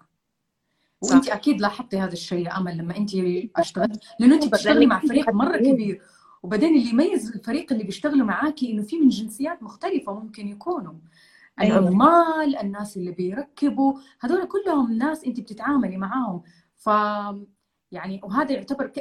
[1.00, 3.10] وانت أكيد لاحظتي هذا الشيء يا أمل لما انت
[3.56, 6.02] اشتغلت لأنه انت بتشتغلي مع فريق مرة كبير.
[6.42, 10.94] وبعدين اللي يميز الفريق اللي بيشتغلوا معاكي إنه في من جنسيات مختلفة ممكن يكونوا.
[11.60, 11.78] أيوة.
[11.78, 16.42] العمال الناس اللي بيركبوا هذول كلهم ناس انت بتتعاملي معاهم.
[16.76, 16.88] ف
[17.92, 18.92] يعني وهذا يعتبر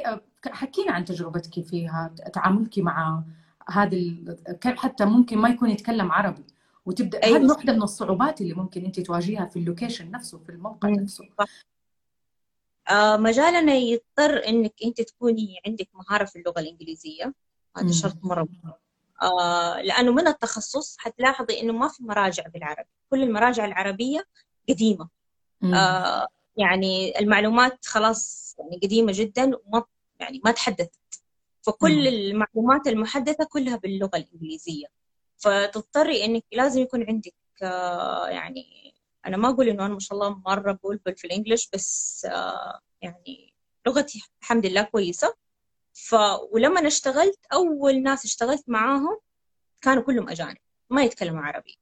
[0.46, 3.22] حكينا عن تجربتك فيها تعاملك مع
[3.70, 6.44] هذه كيف حتى ممكن ما يكون يتكلم عربي.
[6.86, 7.38] وتبدا أيوة.
[7.38, 10.94] هذه واحدة من الصعوبات اللي ممكن أنت تواجهها في اللوكيشن نفسه في الموقع مم.
[10.94, 11.24] نفسه.
[12.90, 17.34] آه مجالنا يضطر إنك أنت تكوني عندك مهارة في اللغة الإنجليزية.
[17.76, 18.72] هذا شرط مرة مهم.
[19.22, 22.88] آه لأنه من التخصص حتلاحظي إنه ما في مراجع بالعربي.
[23.10, 24.26] كل المراجع العربية
[24.68, 25.08] قديمة.
[25.74, 29.84] آه يعني المعلومات خلاص يعني قديمة جدا وما
[30.20, 31.21] يعني ما تحدثت.
[31.62, 34.86] فكل المعلومات المحدثة كلها باللغة الإنجليزية.
[35.36, 38.94] فتضطري إنك لازم يكون عندك آه، يعني
[39.26, 43.54] أنا ما أقول إنه أنا ما شاء الله مرة بقول في الإنجليش بس آه، يعني
[43.86, 45.34] لغتي الحمد لله كويسة.
[45.94, 46.14] ف
[46.50, 49.18] ولما اشتغلت أول ناس اشتغلت معاهم
[49.80, 50.56] كانوا كلهم أجانب
[50.90, 51.78] ما يتكلموا عربي.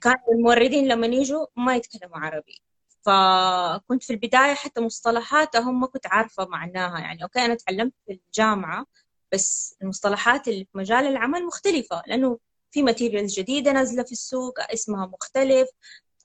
[0.00, 2.62] كانوا الموردين لما يجوا ما يتكلموا عربي.
[3.02, 7.22] فكنت في البداية حتى مصطلحاتهم ما كنت عارفة معناها يعني.
[7.22, 8.86] أوكي أنا تعلمت في الجامعة
[9.32, 12.38] بس المصطلحات اللي في مجال العمل مختلفة لأنه
[12.70, 15.68] في ماتيريالز جديدة نازلة في السوق اسمها مختلف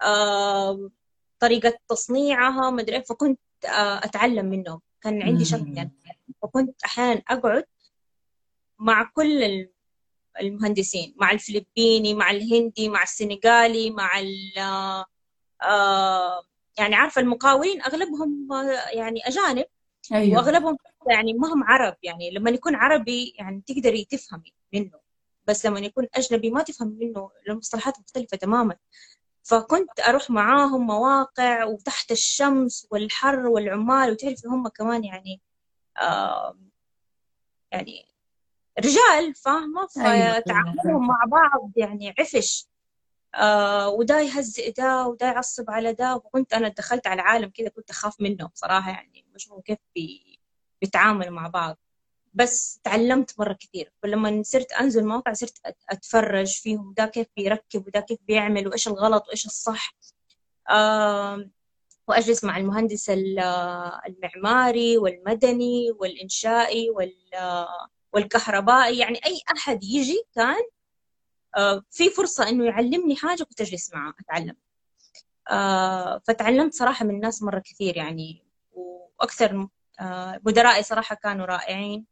[0.01, 0.89] آه،
[1.39, 4.82] طريقة تصنيعها مدري فكنت آه، أتعلم منهم.
[5.01, 5.91] كان عندي شغف يعني.
[6.41, 7.63] فكنت أحيانا أقعد
[8.80, 9.67] مع كل
[10.39, 14.21] المهندسين مع الفلبيني مع الهندي مع السنغالي مع
[15.63, 16.43] آه
[16.78, 18.47] يعني عارفة المقاولين أغلبهم
[18.93, 19.65] يعني أجانب
[20.11, 20.38] أيوة.
[20.38, 20.78] وأغلبهم
[21.09, 24.99] يعني ما هم عرب يعني لما يكون عربي يعني تقدري تفهمي منه
[25.47, 28.76] بس لما يكون أجنبي ما تفهم منه المصطلحات مختلفة تماما
[29.43, 35.41] فكنت أروح معاهم مواقع وتحت الشمس والحر والعمال وتعرفي هم كمان يعني
[36.01, 36.57] آه
[37.71, 38.05] يعني
[38.80, 40.39] رجال فاهمة أيوة.
[40.39, 42.67] فتعاملهم مع بعض يعني عفش
[43.36, 46.15] آه وده يهزئ ده وده يعصب على ده.
[46.15, 50.39] وكنت أنا دخلت على عالم كذا كنت أخاف منه بصراحه يعني مش هو كيف بي
[50.81, 51.77] بيتعاملوا مع بعض.
[52.34, 55.57] بس تعلمت مرة كثير فلما صرت أنزل مواقع صرت
[55.89, 59.95] أتفرج فيهم ده كيف بيركب وده كيف بيعمل وإيش الغلط وإيش الصح.
[60.69, 61.49] آه
[62.07, 63.09] وأجلس مع المهندس
[64.07, 66.88] المعماري والمدني والإنشائي
[68.13, 68.97] والكهربائي.
[68.97, 70.61] يعني أي أحد يجي كان
[71.91, 74.56] في فرصة إنه يعلمني حاجة كنت أجلس معه أتعلم.
[75.51, 79.68] آه فتعلمت صراحة من الناس مرة كثير يعني وأكثر
[79.99, 82.06] آه مدرائي صراحة كانوا رائعين.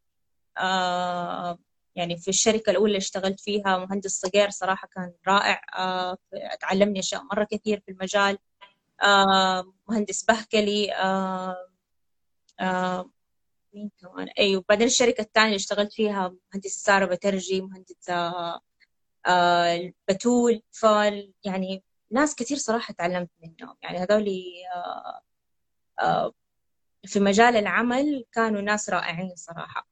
[0.57, 1.57] آه
[1.95, 5.61] يعني في الشركة الأولى اللي اشتغلت فيها مهندس صقير صراحة كان رائع.
[5.77, 6.17] آه
[6.61, 8.37] تعلمني أشياء مرة كثير في المجال.
[9.03, 11.67] آه مهندس بهكلي آه
[12.59, 13.11] آه
[13.73, 18.61] مين كمان؟ أيوة بعدين الشركة الثانية اللي اشتغلت فيها مهندس سارة بترجي مهندس آه آه
[20.09, 23.75] بتول فال يعني ناس كثير صراحة تعلمت منهم.
[23.81, 24.27] يعني هذول
[24.75, 25.21] آه
[25.99, 26.33] آه
[27.05, 29.87] في مجال العمل كانوا ناس رائعين صراحة.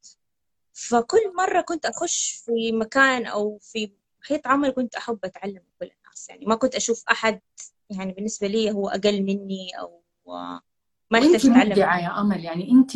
[0.74, 5.92] فكل مرة كنت أخش في مكان أو في محيط عمل كنت أحب أتعلم من كل
[5.98, 6.30] الناس.
[6.30, 7.42] يعني ما كنت أشوف أحد
[7.90, 10.04] يعني بالنسبة لي هو أقل مني أو
[11.12, 12.46] ما يحتاج أتعلم يا أمل.
[12.46, 12.92] يعني أنت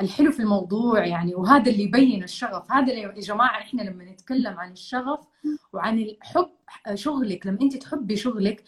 [0.00, 2.72] الحلو في الموضوع يعني وهذا اللي يبين الشغف.
[2.72, 5.20] هذا اللي يا جماعة إحنا لما نتكلم عن الشغف
[5.72, 6.48] وعن الحب
[6.94, 8.64] شغلك لما أنت تحبي شغلك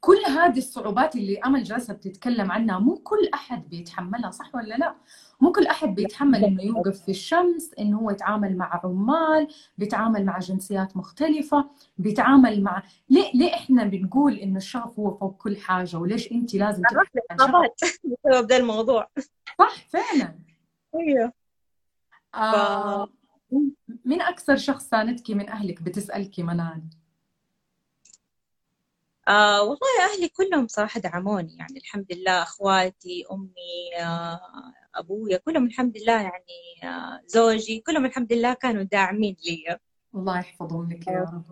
[0.00, 4.94] كل هذه الصعوبات اللي أمل جالسه بتتكلم عنها مو كل أحد بيتحملها صح ولا لا؟
[5.40, 10.38] مو كل أحد بيتحمل إنه يوقف في الشمس إنه هو يتعامل مع عمال بيتعامل مع
[10.38, 16.32] جنسيات مختلفة بيتعامل مع ليه ليه إحنا بنقول إنه الشغف هو فوق كل حاجة؟ وليش
[16.32, 17.10] أنت لازم عرفت
[18.24, 19.08] بسبب ده الموضوع.
[19.58, 20.34] صح فعلا.
[22.34, 23.08] آه
[24.04, 26.82] مين أكثر شخص ساندك من أهلك؟ بتسالك منال
[29.28, 34.40] آه والله أهلي كلهم صراحة دعموني يعني الحمد لله أخواتي أمي آه
[34.94, 39.78] أبويا كلهم الحمد لله يعني آه زوجي كلهم الحمد لله كانوا داعمين لي.
[40.14, 41.44] الله يحفظهم لك يا رب.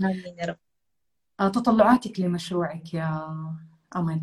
[0.00, 0.58] آمين يا رب.
[1.40, 3.34] آه تطلعاتك لمشروعك يا
[3.96, 4.20] أمل.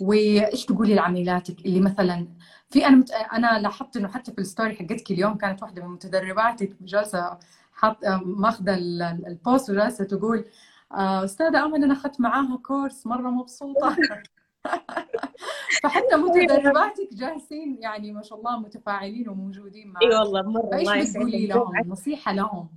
[0.00, 2.28] وإيش تقولي لعميلاتك اللي مثلا
[2.74, 3.10] في أنا مت...
[3.10, 7.38] أنا لاحظت إنه حتى في ال story حقتك اليوم كانت واحدة من متدرباتك جالسة
[7.72, 10.44] حاط ماخذة ال post وجالسة تقول
[10.92, 13.96] آه، أستاذة أمل أنا أخذت معاها course مرة مبسوطة.
[15.82, 21.46] فحتى متدرباتك جالسين يعني ما شاء الله متفاعلين وموجودين معك اي والله مرة إيش بتقولي
[21.46, 22.68] لهم؟ نصيحة لهم.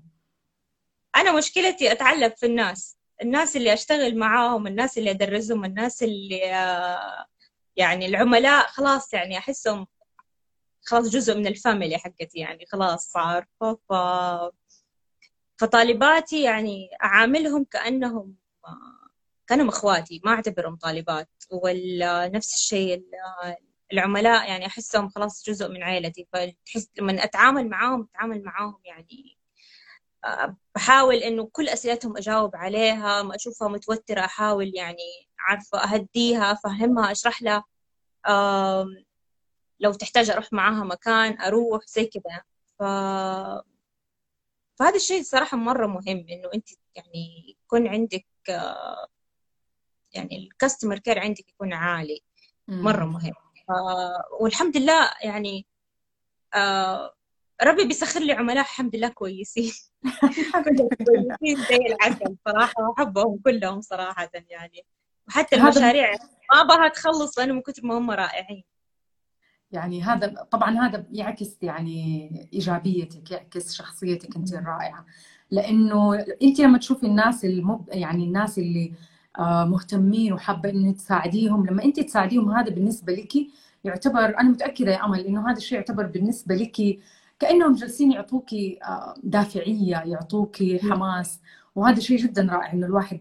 [1.15, 2.97] أنا مشكلتي أتعلق في الناس.
[3.21, 7.25] الناس اللي أشتغل معاهم الناس اللي أدرسهم الناس اللي آه،
[7.77, 9.87] يعني العملاء خلاص يعني أحسهم
[10.81, 13.93] خلاص جزء من الفاميلي حقتي يعني خلاص عارفه ف
[15.57, 18.35] فطالباتي يعني أعاملهم كأنهم
[19.47, 21.29] كأنهم أخواتي ما أعتبرهم طالبات.
[21.51, 23.05] ونفس الشيء
[23.93, 29.37] العملاء يعني أحسهم خلاص جزء من عائلتي فتحس لما أتعامل معاهم أتعامل معاهم يعني
[30.75, 37.41] بحاول إنه كل أسئلتهم أجاوب عليها ما أشوفها متوترة أحاول يعني عارفة أهديها أفهمها أشرح
[37.41, 37.63] لها.
[39.79, 42.41] لو تحتاج أروح معاها مكان أروح زي كذا
[42.79, 42.83] ف
[44.79, 48.25] فهذا الشيء صراحة مرة مهم إنه أنت يعني يكون عندك
[50.13, 52.21] يعني الكاستمر كير عندك يكون عالي.
[52.67, 53.33] مرة مهم.
[54.39, 55.65] والحمد لله يعني
[57.63, 59.71] ربي بيسخر لي عملاء الحمد لله كويسين.
[61.05, 62.37] كويسين زي العسل.
[62.45, 64.85] صراحة أحبهم كلهم صراحة يعني.
[65.27, 66.11] وحتى المشاريع
[66.53, 68.63] ما أبغى تخلص لأنه من كثر ما هم رائعين.
[69.71, 75.05] يعني هذا طبعا هذا يعكس يعني إيجابيتك يعكس شخصيتك أنت الرائعة.
[75.51, 77.89] لأنه أنت لما تشوفي الناس المب...
[77.91, 78.93] يعني الناس اللي
[79.39, 83.33] آه، مهتمين وحابة إنك تساعديهم لما أنت تساعديهم هذا بالنسبة لك
[83.83, 86.99] يعتبر أنا متأكدة يا أمل إنه هذا الشيء يعتبر بالنسبة لك
[87.39, 91.39] كأنهم جالسين يعطوكي آه، دافعية يعطوكي حماس.
[91.77, 93.19] وهذا شيء جدا رائع إنه الواحد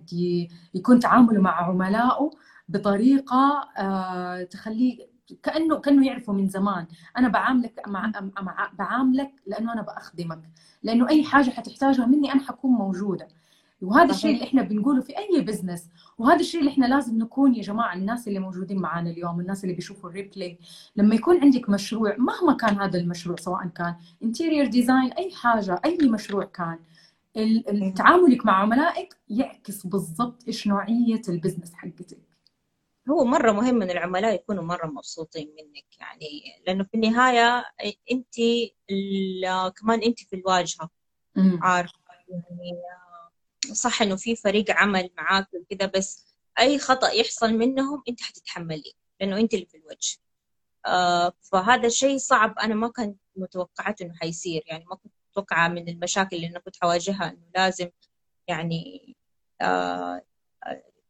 [0.74, 2.30] يكون تعامله مع عملائه
[2.68, 5.06] بطريقة آه، تخليه
[5.42, 6.86] كأنه كأنه يعرفوا من زمان.
[7.18, 10.40] أنا بعاملك مع, مع بعاملك لأنه أنا بخدمك
[10.82, 13.28] لأنه أي حاجة حتحتاجها مني أنا حكون موجودة.
[13.82, 15.88] وهذا الشيء اللي إحنا بنقوله في أي business
[16.18, 19.74] وهذا الشيء اللي إحنا لازم نكون يا جماعة الناس اللي موجودين معنا اليوم الناس اللي
[19.74, 20.58] بيشوفوا ال replay
[20.96, 25.98] لما يكون عندك مشروع مهما كان هذا المشروع سواء كان interior design أي حاجة أي
[26.02, 26.78] مشروع كان
[27.96, 32.18] تعاملك مع عملائك يعكس بالضبط إيش نوعية ال business حقتك.
[33.10, 36.28] هو مرة مهم إن العملاء يكونوا مرة مبسوطين منك يعني
[36.66, 37.64] لأنه في النهاية
[38.12, 38.34] أنت
[39.80, 40.90] كمان أنت في الواجهة.
[41.62, 42.82] عارفة يعني
[43.72, 46.26] صح إنه في فريق عمل معاك وكذا بس
[46.58, 50.18] أي خطأ يحصل منهم أنت حتتحملي لأنه أنت اللي في الوجه.
[50.86, 55.88] آه فهذا شيء صعب أنا ما كنت متوقعت إنه حيصير يعني ما كنت متوقعة من
[55.88, 57.90] المشاكل اللي أنا كنت حواجهها إنه لازم
[58.48, 59.16] يعني
[59.60, 60.22] آه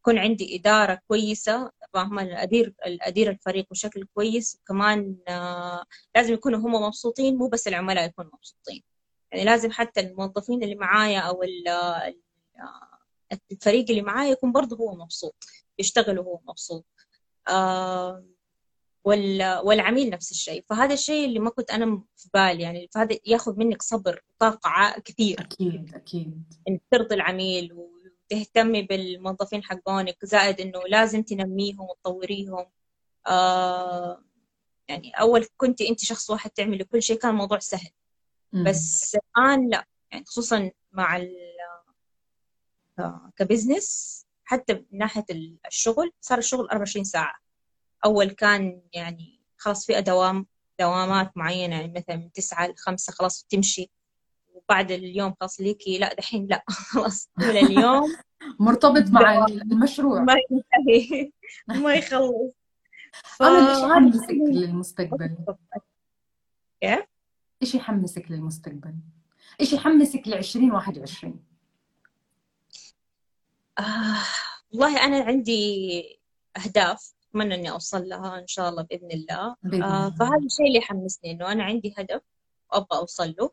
[0.07, 4.61] يكون عندي إدارة كويسة فاهمة أدير أدير الفريق بشكل كويس.
[4.63, 5.85] وكمان آه،
[6.17, 8.83] لازم يكونوا هم مبسوطين مو بس العملاء يكونوا مبسوطين.
[9.33, 11.43] يعني لازم حتى الموظفين اللي معايا أو
[13.53, 15.45] الفريق اللي معايا يكون برضه هو مبسوط
[15.79, 16.85] يشتغل وهو مبسوط.
[17.49, 18.25] آه
[19.07, 20.65] والعميل نفس الشيء.
[20.69, 22.63] فهذا الشيء اللي ما كنت أنا في بالي.
[22.63, 25.41] يعني فهذا ياخذ منك صبر وطاقة كثير.
[25.41, 26.43] أكيد أكيد.
[26.69, 32.67] إنك ترضي العميل وتهتمي بالموظفين حقونك زائد إنه لازم تنميهم وتطوريهم.
[33.27, 34.23] آه
[34.89, 37.91] يعني أول كنت أنت شخص واحد تعملي كل شيء كان الموضوع سهل.
[38.53, 39.87] بس الآن لا.
[40.13, 41.27] يعني خصوصا مع
[42.99, 45.25] آه، كبزنس حتى من ناحية
[45.67, 47.46] الشغل صار الشغل 24 ساعة.
[48.07, 50.47] أول كان يعني خلاص في دوام
[50.81, 53.91] دوامات معينة يعني مثلا من تسعة لخمسة خلاص تمشي
[54.55, 58.17] وبعد اليوم خلاص ليكي لا دحين لا خلاص طول اليوم
[58.61, 61.33] مرتبط مع المشروع ما ينتهي
[61.83, 62.53] ما يخلص
[63.25, 63.43] ف...
[63.43, 65.37] إيش يحمسك للمستقبل؟
[66.81, 67.05] كيف؟
[67.63, 68.95] إيش يحمسك للمستقبل؟
[69.61, 71.27] إيش يحمسك ل 2021؟
[73.79, 74.23] آه
[74.73, 76.21] والله أنا عندي
[76.57, 79.57] أهداف أتمنى إني أوصل لها إن شاء الله بإذن الله.
[79.63, 82.23] بإذن آه فهذا الشيء اللي يحمسني إنه أنا عندي هدف
[82.73, 83.51] وأبغى أوصل له.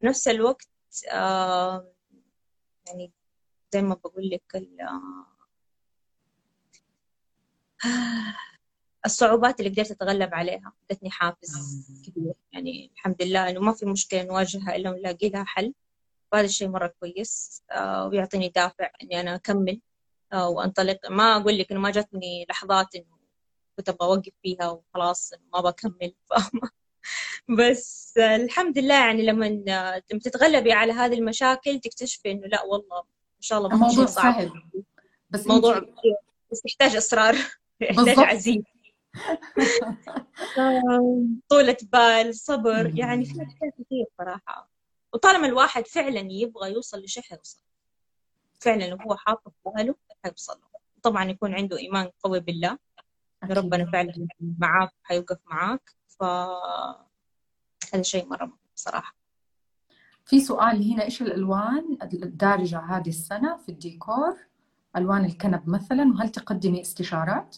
[0.00, 0.68] في نفس الوقت
[1.12, 1.92] آه
[2.86, 3.12] يعني
[3.72, 4.56] زي ما بقول لك
[7.84, 8.36] آه
[9.06, 12.34] الصعوبات اللي قدرت أتغلب عليها ادتني حافز كبير.
[12.52, 15.74] يعني الحمد لله إنه ما في مشكلة نواجهها إلا ونلاقي لها حل.
[16.32, 19.80] وهذا الشيء مرة كويس آه ويعطيني دافع إني أنا أكمل.
[20.34, 23.18] وانطلق ما أقول لك إنه ما جاتني لحظات إنه
[23.76, 26.70] كنت أبغى أوقف فيها وخلاص ما بكمل فاهمة؟
[27.58, 33.00] بس الحمد لله يعني لما لما تتغلبي على هذه المشاكل تكتشفي إنه لا والله
[33.36, 34.34] إن شاء الله الموضوع صعب.
[34.34, 34.62] سهل.
[35.30, 35.88] بس موضوع انت...
[36.52, 37.36] بس يحتاج إصرار.
[37.80, 38.64] يحتاج عزيمة.
[41.50, 42.98] طولة بال صبر.
[42.98, 44.70] يعني في اشياء كثير صراحة.
[45.12, 47.60] وطالما الواحد فعلا يبغى يوصل لشيء حيوصل
[48.60, 49.94] فعلا لو هو حاطط في باله.
[50.24, 50.60] حيوصل
[51.02, 52.78] طبعا يكون عنده إيمان قوي بالله.
[53.42, 53.58] أكيد.
[53.58, 55.90] ربنا فعلا معاك حيوقف معاك.
[56.08, 56.22] ف
[57.94, 59.14] هذا شيء مرة مهم صراحة.
[60.24, 64.36] في سؤال هنا إيش الألوان الدارجة هذه السنة في الديكور؟
[64.96, 67.56] ألوان الكنب مثلا وهل تقدمي استشارات؟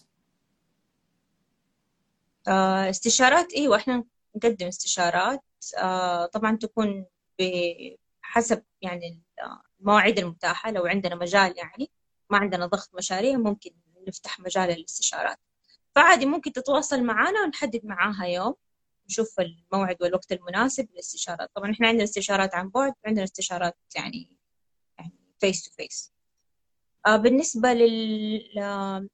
[2.47, 4.03] آه استشارات إيوه إحنا
[4.35, 5.43] نقدم استشارات.
[5.77, 7.05] آه طبعا تكون
[7.39, 9.21] بحسب يعني
[9.79, 11.89] المواعيد المتاحة لو عندنا مجال يعني.
[12.33, 13.71] ما عندنا ضغط مشاريع ممكن
[14.07, 15.37] نفتح مجال للاستشارات
[15.95, 18.55] فعادي ممكن تتواصل معنا ونحدد معاها يوم
[19.09, 21.49] نشوف الموعد والوقت المناسب للاستشارات.
[21.55, 24.37] طبعا إحنا عندنا استشارات عن بعد وعندنا استشارات يعني
[24.99, 26.13] يعني face to face
[27.07, 29.09] بالنسبة للسؤال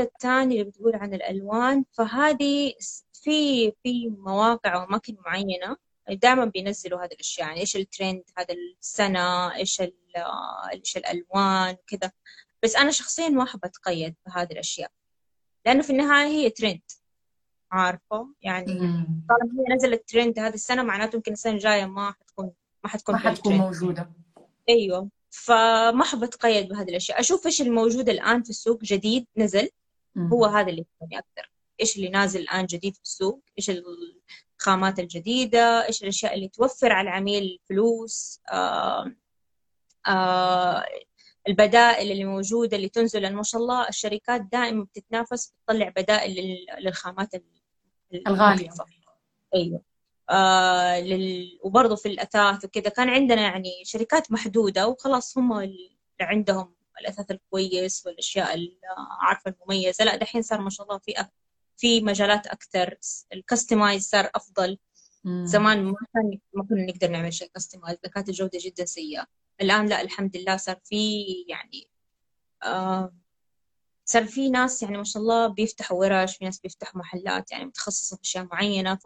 [0.00, 2.74] الثاني اللي بتقول عن الألوان فهذه
[3.12, 5.76] في في مواقع وأماكن معينة
[6.08, 9.82] دائما بينزلوا هذه الأشياء يعني إيش الترند هذا السنة إيش
[10.72, 12.12] إيش الألوان كذا.
[12.64, 14.90] بس أنا شخصيا ما أحب أتقيد بهذه الأشياء
[15.66, 16.80] لأنه في النهاية هي ترند
[17.72, 18.78] عارفة؟ يعني
[19.28, 22.52] طالما هي نزلت ترند هذه السنة معناته يمكن السنة الجاية ما حتكون
[22.84, 24.10] ما حتكون ما حتكون موجودة.
[24.68, 25.08] أيوه.
[25.30, 27.20] فما أحب أتقيد بهذه الأشياء.
[27.20, 29.68] أشوف إيش الموجود الآن في السوق جديد نزل
[30.18, 31.50] هو هذا اللي يهمني أكثر
[31.80, 33.70] إيش اللي نازل الآن جديد في السوق؟ إيش
[34.60, 39.12] الخامات الجديدة؟ إيش الأشياء اللي توفر على العميل فلوس؟ آه
[40.06, 40.84] آه
[41.48, 47.30] البدائل اللي موجودة اللي تنزل لأن ما شاء الله الشركات دائما بتتنافس بتطلع بدائل للخامات
[48.26, 48.70] الغالية.
[49.54, 49.82] أيوه.
[50.30, 51.58] آه لل...
[51.62, 52.88] وبرضه في الأثاث وكذا.
[52.88, 58.58] كان عندنا يعني شركات محدودة وخلاص هم اللي عندهم الأثاث الكويس والأشياء
[59.20, 60.04] عارفة المميزة.
[60.04, 61.14] لا دحين صار ما شاء الله في
[61.76, 62.98] في مجالات أكثر.
[63.32, 64.78] ال customize صار أفضل.
[65.24, 65.46] مم.
[65.46, 69.26] زمان ما كان ما كنا نقدر نعمل شيء customize كانت الجودة جدا سيئة.
[69.60, 71.88] الآن لا الحمد لله صار في يعني
[72.64, 73.12] آه
[74.04, 78.16] صار في ناس يعني ما شاء الله بيفتحوا ورش في ناس بيفتحوا محلات يعني متخصصة
[78.16, 78.98] في أشياء معينة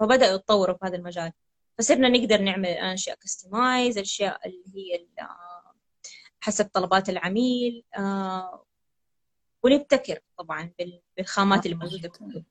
[0.00, 1.32] فبدأوا يتطوروا في هذا المجال.
[1.78, 5.06] فصرنا نقدر نعمل الآن أشياء customize أشياء اللي هي
[6.40, 8.64] حسب طلبات العميل آه
[9.62, 10.72] ونبتكر طبعا
[11.16, 12.44] بالخامات اللي موجودة في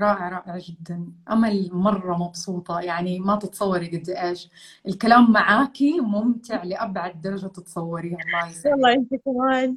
[0.00, 1.12] رائع رائع جدا.
[1.30, 4.50] أمل مرة مبسوطة يعني ما تتصوري قد إيش.
[4.88, 9.76] الكلام معاكي ممتع لأبعد درجة تتصوريها الله يسعدك والله أنت كمان.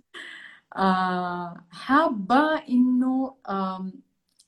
[0.76, 3.92] آه حابة إنه آه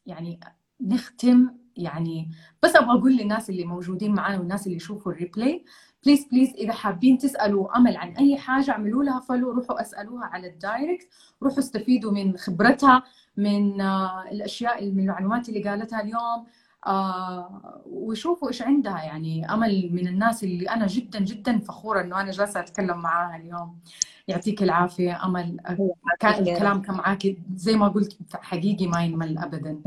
[0.06, 0.40] يعني
[0.82, 2.32] نختم يعني
[2.64, 5.66] بس أبغى أقول للناس اللي موجودين معنا والناس اللي يشوفوا الريبلاي
[6.06, 10.48] please please إذا حابين تسألوا أمل عن أي حاجة اعملوا لها follow روحوا اسألوها على
[10.48, 11.08] ال direct
[11.44, 13.04] روحوا استفيدوا من خبرتها
[13.38, 16.46] من آه، الأشياء من المعلومات اللي قالتها اليوم
[16.88, 19.54] آه ويشوفوا إيش عندها يعني.
[19.54, 23.80] أمل من الناس اللي أنا جدا جدا فخورة إنه أنا جالسة أتكلم معاها اليوم.
[24.28, 25.26] يعطيك العافية.
[25.26, 25.58] أمل
[26.20, 29.82] كان الكلام كان معاكي زي ما قلت حقيقي ما ينمل ابدا.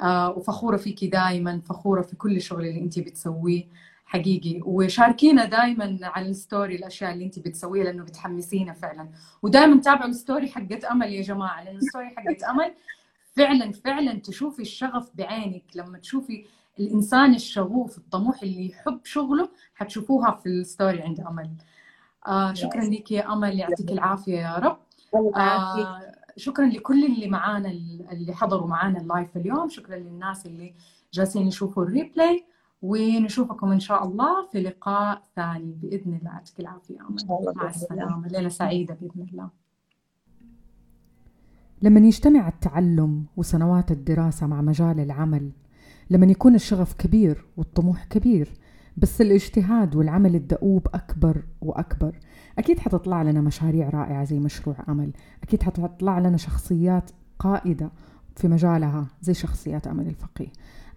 [0.00, 3.64] آه وفخورة فيكي دائما فخورة في كل الشغل اللي انت بتسويه.
[4.06, 4.60] حقيقي.
[4.64, 9.08] وشاركينا دائما على ال story الأشياء اللي انت بتسويها لأنه بتحمسينا فعلا.
[9.42, 12.72] ودائما تابعوا ال story حقت أمل يا جماعة لأنه ال story حقت أمل
[13.36, 15.62] فعلا فعلا تشوفي الشغف بعينك.
[15.74, 16.44] لما تشوفي
[16.80, 21.50] الإنسان الشغوف الطموح اللي يحب شغله حتشوفوها في ال story عند أمل.
[22.26, 24.78] آه شكرا لك يا أمل يعطيك العافية يا رب.
[25.36, 26.00] آه
[26.36, 27.70] شكرا لكل اللي معانا
[28.12, 29.68] اللي حضروا معانا ال live اليوم.
[29.68, 30.74] شكرا للناس اللي
[31.12, 32.44] جالسين يشوفوا الريبلاي
[32.82, 36.30] ونشوفكم إن شاء الله في لقاء ثاني بإذن الله.
[36.30, 36.98] يعطيك العافية.
[37.56, 38.28] مع السلامة.
[38.28, 39.48] ليلة سعيدة بإذن الله.
[41.82, 45.50] لما يجتمع التعلم وسنوات الدراسة مع مجال العمل
[46.10, 48.48] لما يكون الشغف كبير والطموح كبير
[48.96, 52.18] بس الاجتهاد والعمل الدؤوب أكبر وأكبر.
[52.58, 55.12] أكيد حتطلع لنا مشاريع رائعة زي مشروع أمل.
[55.42, 57.90] أكيد حتطلع لنا شخصيات قائدة
[58.36, 60.48] في مجالها زي شخصيات أمل الفقيه.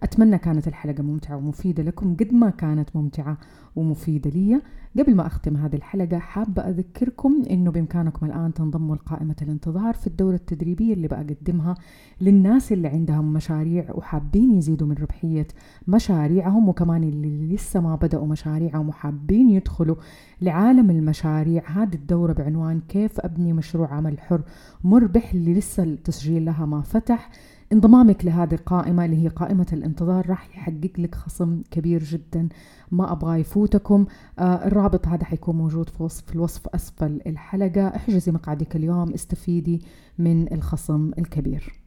[0.02, 3.38] أتمنى كانت الحلقة ممتعة ومفيدة لكم قد ما كانت ممتعة
[3.76, 4.60] ومفيدة لي.
[4.98, 10.34] قبل ما أختم هذه الحلقة حابة أذكركم أنه بإمكانكم الآن تنضموا لقائمة الانتظار في الدورة
[10.34, 11.74] التدريبية اللي بقدمها
[12.20, 15.46] للناس اللي عندهم مشاريع وحابين يزيدوا من ربحية
[15.88, 19.96] مشاريعهم وكمان اللي لسه ما بدأوا مشاريعهم وحابين يدخلوا
[20.42, 21.62] لعالم المشاريع.
[21.66, 24.42] هذه الدورة بعنوان كيف أبني مشروع عمل حر
[24.84, 27.30] مربح اللي لسه التسجيل لها ما فتح.
[27.72, 32.48] انضمامك لهذه القائمة اللي هي قائمة الانتظار راح يحقق لك خصم كبير جدا.
[32.90, 34.06] ما أبغى يفوتكم.
[34.38, 37.88] آه الرابط هذا حيكون موجود في وصف الوصف أسفل الحلقة.
[37.88, 39.82] احجزي مقعدك اليوم استفيدي
[40.18, 41.80] من الخصم الكبير.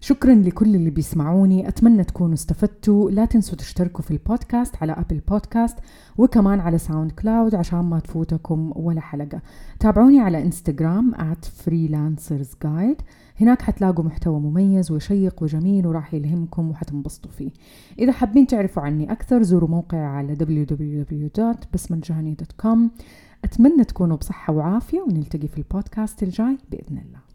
[0.00, 1.68] شكرا لكل اللي بيسمعوني.
[1.68, 3.10] أتمنى تكونوا استفدتوا.
[3.10, 5.78] لا تنسوا تشتركوا في البودكاست على Apple Podcast
[6.18, 9.42] وكمان على SoundCloud عشان ما تفوتكم ولا حلقة.
[9.80, 13.02] تابعوني على إنستغرام at freelancers guide
[13.40, 17.50] هناك حتلاقوا محتوى مميز وشيق وجميل وراح يلهمكم وحتنبسطوا فيه.
[17.98, 22.78] إذا حابين تعرفوا عني أكثر زوروا موقعي على www.بسمنجهني.com
[23.44, 27.29] أتمنى تكونوا بصحة وعافية ونلتقي في البودكاست الجاي بإذن الله.